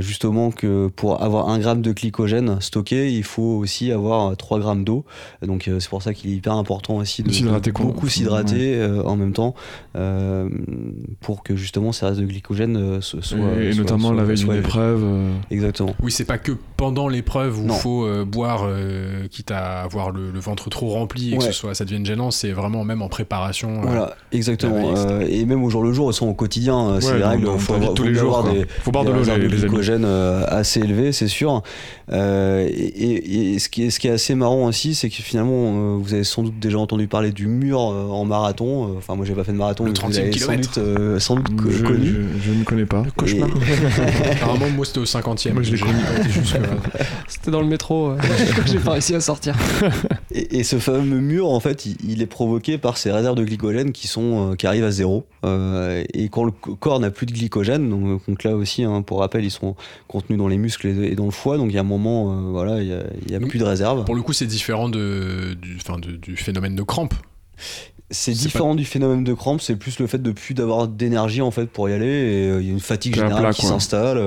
[0.00, 4.84] justement que pour avoir un gramme de glycogène stocké, il faut aussi avoir 3 grammes
[4.84, 5.04] d'eau.
[5.42, 9.54] Donc c'est pour ça qu'il est hyper important aussi de, beaucoup s'hydrater en même temps
[11.20, 13.62] pour que justement ces réserves de glycogène soient.
[13.62, 15.04] Et, notamment la veille d'une épreuve.
[15.50, 15.94] Exactement.
[16.02, 18.68] Oui, c'est pas que pendant l'épreuve où il faut boire,
[19.30, 22.52] quitte à avoir le, ventre trop rempli et que ce soit, ça devienne gênant, c'est
[22.52, 23.80] vraiment même en préparation.
[23.80, 24.94] Euh, voilà, exactement.
[24.96, 27.48] Euh, et même au jour le jour, ils sont au quotidien, euh, c'est les règles.
[27.52, 31.12] Il faut, avoir, tous les jours, des, faut boire de l'eau, les, glycogène assez élevé,
[31.12, 31.62] c'est sûr.
[32.10, 36.24] et, ce, qui est, ce qui est assez marrant aussi, c'est que finalement, vous avez
[36.24, 38.96] sans doute déjà entendu parler du mur en marathon.
[38.96, 40.38] Enfin, moi, j'ai pas fait de marathon, le 30 km.
[40.38, 42.14] sans doute, sans doute je, connu.
[42.42, 43.04] Je, ne connais pas.
[43.20, 43.48] Cauchemar.
[44.32, 45.52] Apparemment, moi, c'était au 50e.
[45.52, 45.98] Moi, je l'ai connu.
[47.28, 48.14] C'était dans le métro.
[48.66, 49.56] j'ai pas réussi à sortir.
[50.30, 54.06] et, ce fameux mur, en fait, il est provoqué par ces réserves de glycogène qui,
[54.06, 55.26] sont, euh, qui arrivent à zéro.
[55.44, 59.44] Euh, et quand le corps n'a plus de glycogène, donc, là aussi, hein, pour rappel,
[59.44, 59.76] ils sont
[60.08, 62.50] contenus dans les muscles et, dans le foie, donc il y a un moment, euh,
[62.50, 62.88] voilà, il
[63.28, 64.04] n'y a, plus de réserve.
[64.04, 67.14] Pour le coup, c'est différent de, du, de, du phénomène de crampe.
[68.10, 71.50] C'est différent du phénomène de crampe, c'est plus le fait de plus d'avoir d'énergie en
[71.50, 72.06] fait pour y aller.
[72.06, 74.18] Et il y a une fatigue générale qui s'installe.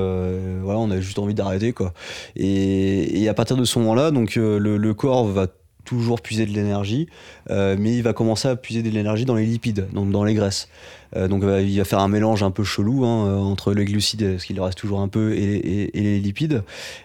[0.61, 1.93] voilà, on a juste envie d'arrêter quoi.
[2.36, 5.47] Et, et, à partir de ce moment-là, donc le, le, corps va
[5.86, 7.07] toujours puiser de l'énergie,
[7.49, 10.34] euh, mais il va commencer à puiser de l'énergie dans les lipides, donc dans les
[10.34, 10.69] graisses.
[11.16, 13.86] Euh, donc euh, il va faire un mélange un peu chelou hein, euh, entre les
[13.86, 16.64] glucides, parce qu'il reste toujours un peu, et, les lipides.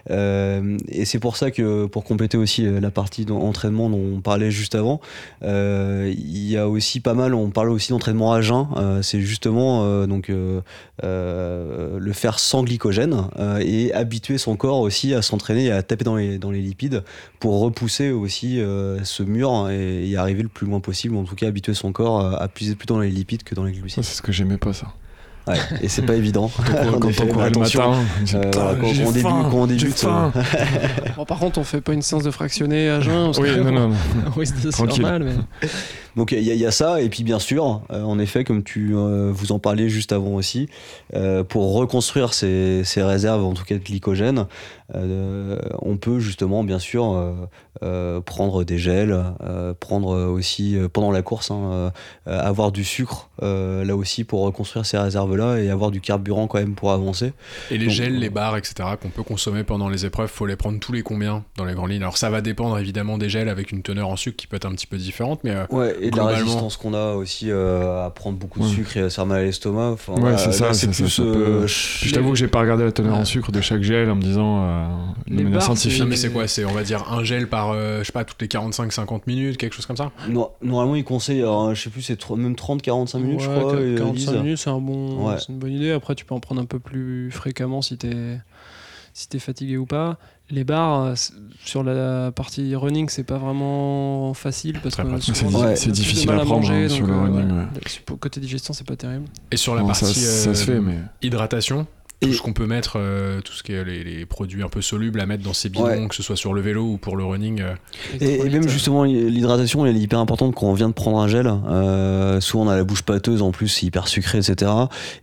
[0.09, 4.75] et c'est pour ça que, pour compléter aussi la partie d'entraînement dont on parlait juste
[4.75, 4.99] avant,
[5.41, 8.67] il y a aussi pas mal, on parle aussi d'entraînement à jeun.
[9.01, 13.29] c'est justement donc le faire sans glycogène
[13.61, 17.03] et habituer son corps aussi à s'entraîner et à taper dans les, dans les lipides
[17.39, 18.59] pour repousser aussi
[19.03, 22.41] ce mur et y arriver le plus loin possible, en tout cas habituer son corps
[22.41, 23.98] à, puiser plutôt dans les lipides que dans les glucides.
[24.01, 24.87] C'est ce que j'aimais pas ça.
[25.47, 26.51] Ouais, et c'est pas évident.
[26.57, 27.93] quand on courait le matin,
[28.35, 30.03] euh, quand, on débute, quand on débute.
[30.03, 30.29] Euh.
[31.15, 33.31] bon, par contre, on fait pas une séance de fractionné à jeun.
[33.39, 33.95] oui, non, non, non.
[34.37, 35.67] oui, c'est normal, mais.
[36.15, 39.59] Donc il y, a ça, et puis bien sûr, en effet, comme tu vous en
[39.59, 40.67] parliez juste avant aussi,
[41.49, 44.45] pour reconstruire ces, ces, réserves, en tout cas de glycogène,
[44.93, 47.47] on peut justement, bien sûr,
[48.25, 49.15] prendre des gels,
[49.79, 51.91] prendre aussi pendant la course, hein,
[52.25, 56.75] avoir du sucre là aussi pour reconstruire ces réserves-là et avoir du carburant quand même
[56.75, 57.33] pour avancer.
[57.71, 60.79] Et les gels, les barres, etc., qu'on peut consommer pendant les épreuves, faut les prendre
[60.79, 62.01] tous les combien dans les grandes lignes?
[62.01, 64.65] Alors ça va dépendre évidemment des gels avec une teneur en sucre qui peut être
[64.65, 68.05] un petit peu différente, mais euh, ouais, et de la résistance qu'on a aussi euh,
[68.05, 69.95] à prendre beaucoup de sucre et à se faire mal à l'estomac.
[70.07, 70.73] ouais, c'est ça.
[70.73, 71.19] C'est plus.
[71.19, 74.15] Euh, je t'avoue que j'ai pas regardé la teneur en sucre de chaque gel en
[74.15, 74.65] me disant
[75.27, 76.03] de manière scientifique.
[76.07, 76.47] mais c'est quoi?
[76.47, 79.75] C'est on va dire un gel par je sais pas toutes les 45-50 minutes, quelque
[79.75, 80.11] chose comme ça?
[80.61, 83.73] normalement, ils conseillent, je sais plus, c'est même 30-45 minutes, je crois.
[83.97, 85.91] 45 minutes, c'est un bon, c'est une bonne idée.
[85.91, 88.39] Après, tu peux en prendre un peu plus fréquemment si t'es
[89.13, 90.17] si t'es fatigué ou pas.
[90.51, 91.15] Les barres, euh,
[91.63, 96.89] sur la partie running, c'est pas vraiment facile parce que c'est difficile à prendre hein,
[96.89, 97.67] sur le euh, running.
[98.19, 99.25] Côté digestion, c'est pas terrible.
[99.51, 100.97] Et sur la partie ça, se fait, mais...
[101.21, 101.85] hydratation,
[102.21, 105.21] tout ce qu'on peut mettre, euh, tout ce qui est les, produits un peu solubles
[105.21, 107.61] à mettre dans ces bidons, que ce soit sur le vélo ou pour le running.
[107.61, 107.75] Euh.
[108.19, 111.47] Et, même justement, l'hydratation, elle est hyper importante quand on vient de prendre un gel.
[111.47, 114.71] Euh, souvent, on a la bouche pâteuse, en plus, hyper sucré, etc.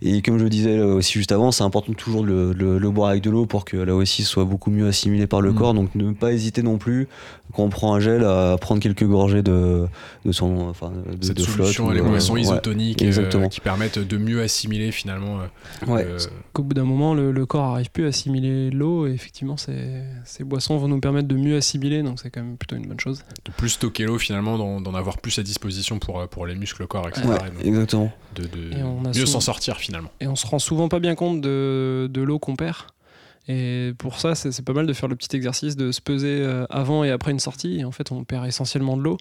[0.01, 3.21] Et comme je le disais aussi juste avant, c'est important toujours de le, boire avec
[3.21, 5.55] de l'eau pour que là aussi, ce soit beaucoup mieux assimilé par le mm.
[5.55, 5.73] corps.
[5.75, 7.07] Donc, ne pas hésiter non plus,
[7.53, 9.85] quand on prend un gel, à prendre quelques gorgées de,
[10.25, 13.03] de son, enfin, de, Cette de solution, les boissons isotoniques
[13.51, 15.37] qui permettent de mieux assimiler finalement.
[15.87, 16.07] ouais.
[16.53, 20.43] Qu'au bout d'un moment, le, corps arrive plus à assimiler l'eau et effectivement, ces, ces,
[20.43, 23.23] boissons vont nous permettre de mieux assimiler, donc c'est quand même plutôt une bonne chose.
[23.45, 26.87] De plus stocker l'eau finalement, d'en avoir plus à disposition pour, pour les muscles, le
[26.87, 27.27] corps, etc.
[27.63, 28.11] exactement.
[28.35, 30.09] De, de mieux s'en sortir finalement.
[30.19, 32.85] Et on se rend souvent pas bien compte de, de l'eau qu'on perd.
[33.47, 36.65] Et pour ça, c'est pas mal de faire le petit exercice de se peser euh,
[36.69, 37.79] avant et après une sortie.
[37.79, 39.17] Et en fait, on perd essentiellement de l'eau.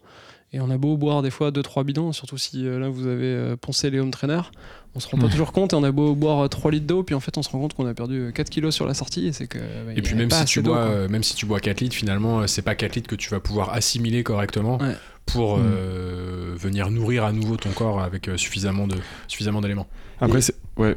[0.53, 3.27] Et on a beau boire des fois 2-3 bidons, surtout si euh, là vous avez
[3.27, 4.53] euh, poncé les home trainers,
[4.95, 7.15] on se rend pas toujours compte et on a beau boire 3 litres d'eau, puis
[7.15, 9.27] en fait on se rend compte qu'on a perdu 4 kilos sur la sortie.
[9.27, 11.81] Et, c'est que, bah, et puis même si, tu bois, même si tu bois 4
[11.81, 14.79] litres, finalement, c'est pas 4 litres que tu vas pouvoir assimiler correctement.
[15.27, 16.55] pour mm.
[16.55, 18.95] venir nourrir à nouveau ton corps avec suffisamment de
[19.27, 19.89] suffisamment d'éléments.
[20.21, 20.97] Après, c'est ouais.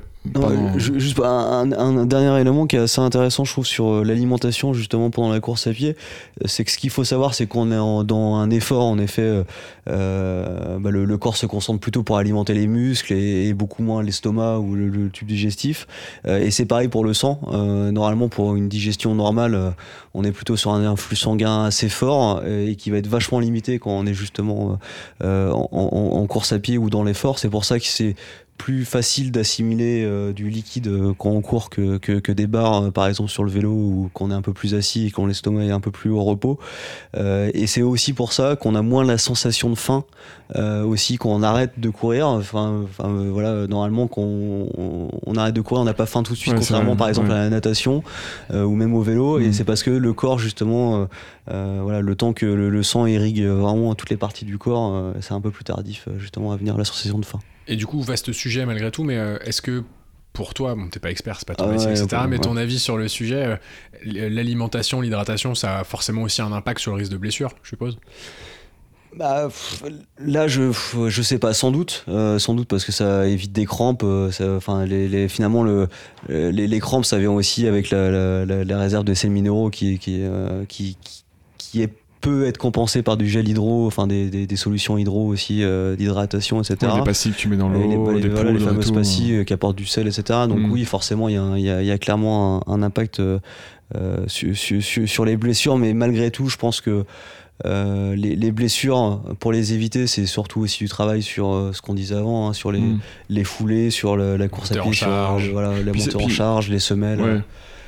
[0.78, 5.10] juste un, un, dernier élément qui est assez intéressant, je trouve, sur euh, l'alimentation justement
[5.10, 5.96] pendant la course à pied,
[6.42, 9.44] euh, c'est que ce qu'il faut savoir, c'est qu'on est dans un effort, en effet,
[9.90, 14.60] euh, bah, le, corps se concentre plutôt pour alimenter les muscles et, beaucoup moins l'estomac
[14.60, 15.88] ou le, tube digestif.
[16.26, 17.42] et c'est pareil pour le sang.
[17.52, 19.74] normalement, pour une digestion normale,
[20.14, 23.80] on est plutôt sur un, flux sanguin assez fort et qui va être vachement limité
[23.80, 24.78] quand on est justement
[25.22, 27.40] en, en course à pied ou dans l'effort.
[27.40, 28.16] C'est pour ça que c'est
[28.60, 32.91] plus facile d'assimiler euh, du liquide euh, quand on court que, que, des barres, euh,
[32.91, 35.64] par exemple sur le vélo, ou qu'on est un peu plus assis et qu'on l'estomac
[35.64, 36.60] est un peu plus au repos.
[37.16, 40.03] et c'est aussi pour ça qu'on a moins la sensation de faim,
[40.57, 42.28] aussi quand on arrête de courir.
[42.28, 46.55] Enfin, voilà, normalement, quand on, arrête de courir, on n'a pas faim tout de suite,
[46.55, 48.03] contrairement par exemple à la natation
[48.53, 49.39] ou même au vélo.
[49.39, 49.53] Et mm.
[49.53, 51.07] c'est parce que le corps, justement,
[51.47, 55.34] voilà, le temps que le, le, sang irrigue vraiment toutes les parties du corps, c'est
[55.34, 57.39] un peu plus tardif, justement, à venir la sensation de faim.
[57.70, 59.84] Et du coup, vaste sujet malgré tout, mais euh, est-ce que
[60.34, 62.80] pour toi, bon, t'es pas expert, c'est pas ton ah métier, etc., mais ton avis
[62.80, 63.58] sur le sujet,
[64.06, 67.70] euh, l'alimentation, l'hydratation, ça a forcément aussi un impact sur le risque de blessure, je
[67.70, 68.00] suppose?
[69.16, 69.50] Bah,
[70.18, 70.72] là, je,
[71.10, 74.04] je sais pas, sans doute, euh, sans doute parce que ça évite des crampes.
[74.04, 75.88] Enfin, les, finalement, le,
[76.28, 80.24] les, les, crampes, ça vient aussi avec la, la, réserve de sels minéraux qui, qui,
[80.68, 80.98] qui,
[81.58, 85.64] qui est peut être compensé par du gel hydro, enfin des, des, solutions hydro aussi,
[85.64, 86.92] euh, d'hydratation, etc.
[86.98, 89.78] les pastilles que tu mets dans l'eau, les, les, les, fameuses pastilles euh, qui apportent
[89.78, 90.40] du sel, etc.
[90.48, 90.72] Donc mm.
[90.72, 93.40] oui, forcément, il y, y, y, a clairement un, impact euh,
[94.28, 97.06] sur, sur, sur, les blessures, mais malgré tout, je pense que
[97.66, 101.94] euh, les, les, blessures, pour les éviter, c'est surtout aussi du travail sur ce qu'on
[101.94, 103.00] disait avant, hein, sur les, mm.
[103.30, 105.08] les foulées, sur la course à pied, sur
[105.54, 107.22] voilà, la montée en charge, les semelles.
[107.22, 107.40] Ouais.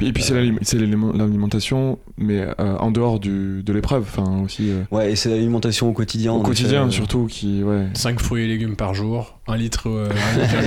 [0.02, 0.34] Et puis c'est
[0.78, 4.72] l'alimentation, mais euh, en dehors du, de l'épreuve, enfin aussi.
[4.72, 4.84] Euh.
[4.92, 6.34] Ouais, et c'est l'alimentation au quotidien.
[6.34, 7.88] Au quotidien euh, surtout, qui ouais.
[7.94, 10.10] 5 fruits et légumes par jour, 1 litre,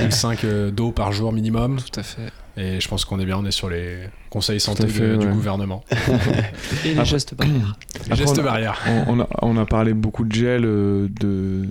[0.09, 1.77] 1,5 d'eau par jour minimum.
[1.77, 2.31] Tout à fait.
[2.57, 3.97] Et je pense qu'on est bien, on est sur les
[4.29, 5.83] conseils santé du gouvernement.
[6.85, 7.77] et les gestes barrières.
[8.09, 8.79] Les gestes barrières.
[9.07, 11.65] On, a, on, a, parlé beaucoup de gel, de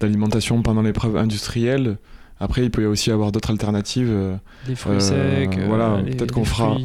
[0.00, 1.96] d'alimentation pendant l'épreuve industrielle.
[2.42, 4.10] Après, il peut y aussi avoir d'autres alternatives.
[4.10, 4.34] Euh,
[4.66, 5.14] des fruits secs.
[5.16, 6.76] Euh, voilà, peut-être qu'on fera.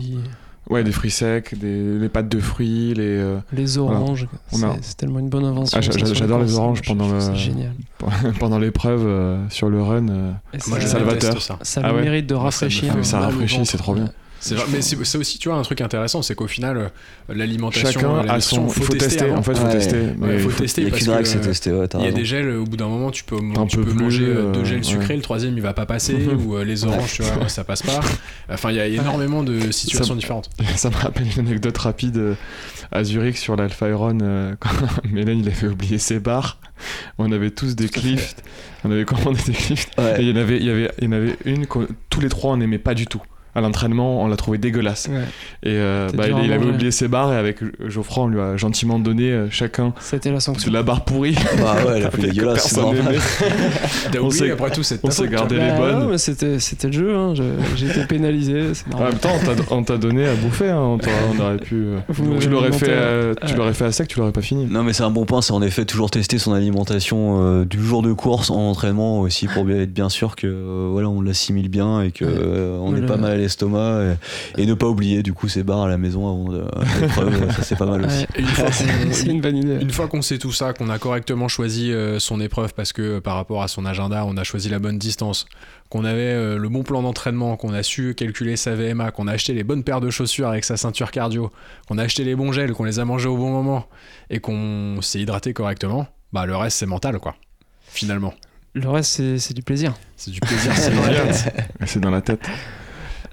[0.70, 3.18] Ouais, des fruits secs, des, les pâtes de fruits, les.
[3.18, 4.28] Euh, les oranges.
[4.52, 5.80] C'est tellement une bonne invention.
[5.80, 7.34] Ah, j'adore les oranges pendant le.
[7.34, 7.74] Génial.
[8.40, 10.36] pendant l'épreuve sur le run.
[10.68, 11.42] Moi, salvateur.
[11.42, 12.94] Ça, ça ah le mérite de rafraîchir.
[13.04, 14.12] Ça, rafraîchit, c'est trop bien.
[14.46, 16.88] Vrai, mais c'est aussi, tu vois, un truc intéressant, c'est qu'au final, euh,
[17.34, 18.68] l'alimentation, Chacun a son.
[18.68, 19.26] Il faut tester.
[19.26, 19.38] avant.
[19.38, 19.72] En fait, il faut Ouais.
[19.72, 19.98] tester.
[19.98, 21.72] Ouais, faut il faut- tester y a parce que, tester.
[22.00, 24.04] Il y des gels, au bout d'un moment, tu peux, T'en tu peux peux plus,
[24.04, 24.84] manger euh, deux euh, gels ouais.
[24.84, 26.16] sucrés, le troisième il va pas passer,
[26.46, 28.00] ou euh, les oranges, tu vois, ça passe pas.
[28.50, 30.50] Enfin, il y a énormément de situations différentes.
[30.76, 32.36] Ça me rappelle une anecdote rapide
[32.92, 34.70] à Zurich sur l'Alpha Iron euh, quand
[35.12, 36.60] Mélène il avait oublié ses barres.
[37.18, 38.36] On avait tous des cliffs.
[38.84, 39.88] On avait commandé des cliffs.
[39.98, 40.22] Ouais.
[40.22, 41.80] Et il y en avait, il y avait, il y en avait une que
[42.10, 43.22] tous les trois on n'aimait pas du tout.
[43.58, 45.08] À l'entraînement, on l'a trouvé dégueulasse.
[45.10, 45.22] Ouais.
[45.64, 49.00] Et euh, bah, il, avait oublié ses barres et avec Geoffroy, on lui a gentiment
[49.00, 50.70] donné euh, chacun C'était la sanction.
[50.70, 51.36] de la barre pourrie.
[51.60, 52.78] Bah ouais, la plus dégueulasse,
[54.22, 56.00] On s'est- après tout, On s'est gardé les Bah, bonnes.
[56.00, 57.16] non, mais c'était c'était le jeu.
[57.16, 57.34] Hein.
[57.36, 57.44] Je-
[57.76, 58.62] J'ai été pénalisé.
[58.94, 60.70] En même temps, on t'a- on t'a donné à bouffer.
[60.70, 60.78] hein.
[60.80, 60.98] On,
[61.36, 61.76] on aurait pu.
[61.76, 64.66] euh, Vous tu l'aurais fait, euh, tu l'aurais fait à sec, tu l'aurais pas fini.
[64.70, 67.82] Non mais c'est un bon point, c'est en effet toujours tester son alimentation euh, du
[67.84, 71.70] jour de course en entraînement aussi pour être bien sûr que euh, voilà on l'assimile
[71.70, 72.32] bien et que Ouais.
[72.36, 74.16] euh, on Mais n'est pas mal à l'estomac
[74.58, 76.66] et, et ne pas oublier du coup ses barres à la maison avant de
[77.02, 78.26] l'épreuve, ça c'est pas mal aussi.
[78.38, 78.72] Une fois qu'on-
[79.12, 79.78] C'est une bonne idée.
[79.82, 83.02] Une fois qu'on sait tout ça, qu'on a correctement choisi euh, son épreuve parce que
[83.02, 85.46] euh, par rapport à son agenda, on a choisi la bonne distance,
[85.90, 89.32] qu'on avait euh, le bon plan d'entraînement, qu'on a su calculer sa VMA, qu'on a
[89.32, 91.50] acheté les bonnes paires de chaussures avec sa ceinture cardio,
[91.88, 93.88] qu'on a acheté les bons gels, qu'on les a mangés au bon moment
[94.30, 97.36] et qu'on s'est hydraté correctement, bah le reste c'est mental quoi.
[97.90, 98.34] Finalement,
[98.74, 99.94] Le reste, c'est- c'est du plaisir.
[100.18, 101.54] c'est du plaisir, c'est dans la tête.
[101.86, 102.42] C'est dans la tête.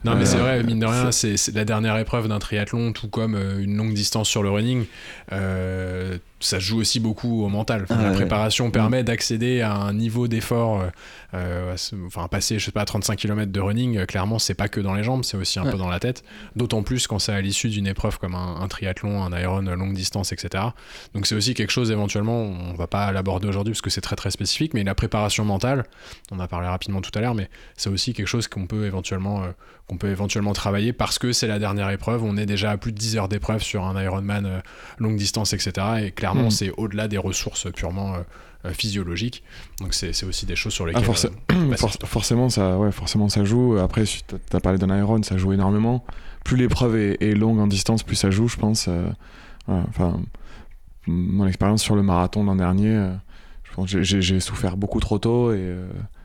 [0.05, 3.09] Non, mais c'est vrai, mine de rien, c'est c'est la dernière épreuve d'un triathlon, tout
[3.09, 4.85] comme euh, une longue distance sur le running.
[5.33, 7.83] Euh, ça se joue aussi beaucoup au mental.
[7.85, 8.15] Enfin, Ah la ouais.
[8.17, 10.87] préparation permet d'accéder à un niveau d'effort, euh,
[11.35, 11.77] euh,
[12.07, 14.95] enfin passer, je sais pas, 35 km de running, euh, clairement, c'est pas que dans
[14.95, 15.71] les jambes, c'est aussi un Ouais.
[15.73, 16.23] peu dans la tête.
[16.57, 19.95] D'autant plus quand c'est à l'issue d'une épreuve comme un, un triathlon, un iron longue
[19.95, 20.65] distance, etc.
[21.15, 24.17] Donc c'est aussi quelque chose éventuellement, on va pas l'aborder aujourd'hui parce que c'est très
[24.17, 25.85] très spécifique, mais la préparation mentale,
[26.31, 29.43] on a parlé rapidement tout à l'heure, mais c'est aussi quelque chose qu'on peut éventuellement
[29.43, 29.49] euh,
[29.87, 32.25] qu'on peut éventuellement travailler parce que c'est la dernière épreuve.
[32.25, 34.63] On est déjà à plus de 10 heures d'épreuve sur un Ironman
[34.99, 35.73] longue distance, etc.
[36.05, 36.51] Et clairement, Mhm.
[36.51, 38.19] c'est au-delà des ressources purement euh,
[38.67, 39.43] euh, physiologiques.
[39.81, 41.03] Donc c'est aussi des choses sur lesquelles.
[41.07, 43.77] Ah, forcé- euh, For- forcément, ça, ouais, forcément, ça joue.
[43.79, 46.05] Après, t'as- t'as parlé d'un Iron, ça joue énormément.
[46.45, 48.89] Plus l'épreuve est, est longue en distance, plus ça joue, je pense.
[49.69, 50.21] Enfin,
[51.07, 53.11] mon expérience sur le marathon l'an dernier,
[53.87, 55.75] j'ai- souffert beaucoup trop tôt et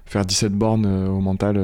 [0.06, 1.60] faire 17 bornes au mental,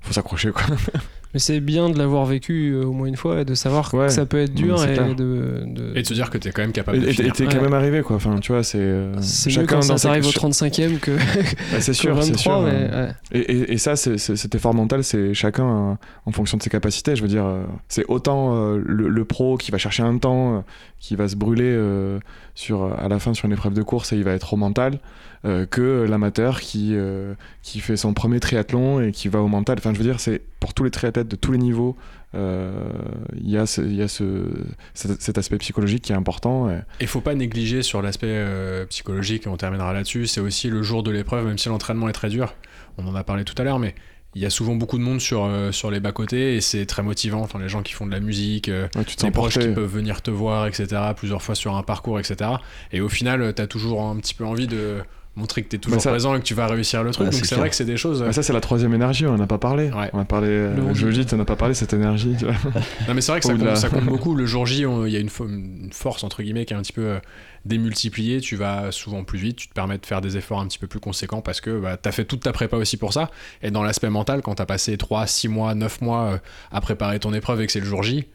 [0.00, 0.62] faut s'accrocher quoi.
[1.34, 4.06] Mais c'est bien de l'avoir vécu euh, au moins une fois et de savoir Ouais.
[4.06, 6.52] que ça peut être dur et de, de- Et de se dire que tu es
[6.52, 7.28] quand même capable Et de et- finir.
[7.28, 7.62] et t'es quand Ouais.
[7.62, 8.16] même arrivé quoi.
[8.16, 11.10] Enfin, tu vois, c'est euh, c'est mieux chacun quand ça s'arrive au ch- 35e que,
[11.72, 12.62] Bah, c'est sûr, c'est 23, sûr.
[12.62, 13.08] mais ouais.
[13.32, 16.62] Et, et- et ça, c'est- c'est- cet effort mental, c'est chacun euh, en fonction de
[16.62, 17.14] ses capacités.
[17.14, 17.44] Je veux dire,
[17.88, 20.60] c'est autant euh, le, le pro qui va chercher un temps, euh,
[20.98, 22.18] qui va se brûler euh,
[22.54, 24.98] sur, à la fin sur une épreuve de course et il va être au mental,
[25.44, 29.76] euh, que l'amateur qui, euh, qui fait son premier triathlon et qui va au mental.
[29.78, 31.96] Enfin, je veux dire, c'est pour tous les triathlètes de tous les niveaux,
[32.34, 32.88] euh,
[33.36, 34.44] il y a, ce, il y a ce,
[34.94, 36.68] cet, aspect psychologique qui est important.
[36.70, 38.44] et- Et faut pas négliger sur l'aspect
[38.88, 42.12] psychologique, et on terminera là-dessus, c'est aussi le jour de l'épreuve, même si l'entraînement est
[42.12, 42.54] très dur,
[42.98, 43.94] on en a parlé tout à l'heure, mais
[44.34, 47.02] il y a souvent beaucoup de monde sur, euh, sur les bas-côtés et c'est très
[47.02, 47.40] motivant.
[47.40, 49.70] Enfin, les gens qui font de la musique, euh, ouais, tu te les proches porté.
[49.70, 50.86] qui peuvent venir te voir, etc.,
[51.16, 52.50] plusieurs fois sur un parcours, etc.
[52.92, 54.98] Et au final, tu as toujours un petit peu envie de
[55.38, 57.28] montrer que tu es toujours Bah, ça- présent et que tu vas réussir le truc.
[57.28, 58.22] Ouais, Donc c'est vrai que c'est des choses.
[58.22, 59.90] Mais ça, c'est la troisième énergie, on n'en a pas parlé.
[59.90, 60.10] Ouais.
[60.12, 62.34] On a parlé, euh, Le je le dis, on n'a pas parlé cette énergie.
[62.38, 62.54] tu vois.
[63.08, 64.34] Non mais c'est vrai que ça compte, ça compte beaucoup.
[64.34, 66.82] Le jour J, il y a une, fo- une force entre guillemets qui est un
[66.82, 67.18] petit peu euh,
[67.64, 68.40] démultipliée.
[68.40, 70.86] Tu vas souvent plus vite, tu te permets de faire des efforts un petit peu
[70.86, 73.30] plus conséquents parce que bah, tu as fait toute ta prépa aussi pour ça.
[73.62, 76.38] Et dans l'aspect mental, quand tu as passé 3, 6 mois, 9 mois euh,
[76.72, 78.26] à préparer ton épreuve et que c'est le jour J,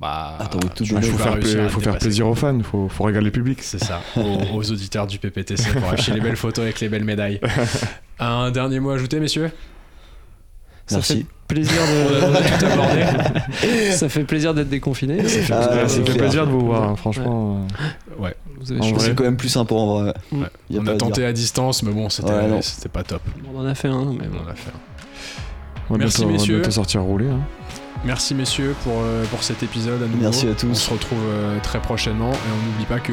[0.00, 0.84] bah Ah, t'as envie de tout.
[0.84, 3.62] Il faut faire, pla- à faut plaisir aux fans, il faut, faut régaler le public.
[3.62, 7.04] C'est ça, aux, aux auditeurs du PPTC pour acheter les belles photos avec les belles
[7.04, 7.40] médailles.
[8.18, 9.50] Un dernier mot ajouté, messieurs?
[10.86, 11.18] Ça Merci.
[11.18, 15.18] fait plaisir de ça fait plaisir d'être déconfiné.
[15.52, 17.64] Ah, ça fait plaisir de vous voir, hein, franchement.
[18.18, 18.92] Vous avez En choisi.
[18.94, 19.04] vrai.
[19.06, 20.14] C'est quand même plus sympa en vrai.
[20.32, 20.46] Ouais.
[20.68, 22.60] Y a On pas a à tenté à distance, mais bon, c'était Ouais,
[22.92, 23.22] pas top.
[23.54, 24.38] On en a fait un, mais bon.
[24.44, 24.80] On en a fait un.
[25.90, 26.70] On va Merci, bientôt- on va messieurs.
[26.70, 27.28] sortir rouler.
[27.28, 27.40] hein.
[28.04, 30.22] Merci messieurs pour, euh, pour cet épisode à nouveau.
[30.22, 30.68] Merci à tous.
[30.70, 33.12] On se retrouve euh, très prochainement et on n'oublie pas que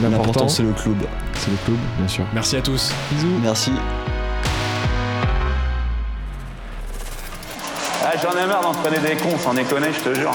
[0.00, 0.96] L'important, L'important c'est le club.
[1.34, 2.24] c'est le club, bien sûr.
[2.32, 2.92] merci à tous.
[3.12, 3.38] Bisous.
[3.42, 3.72] Merci.
[8.04, 10.30] Ah, J'en ai marre d'entraîner des cons, sans déconner, je te jure.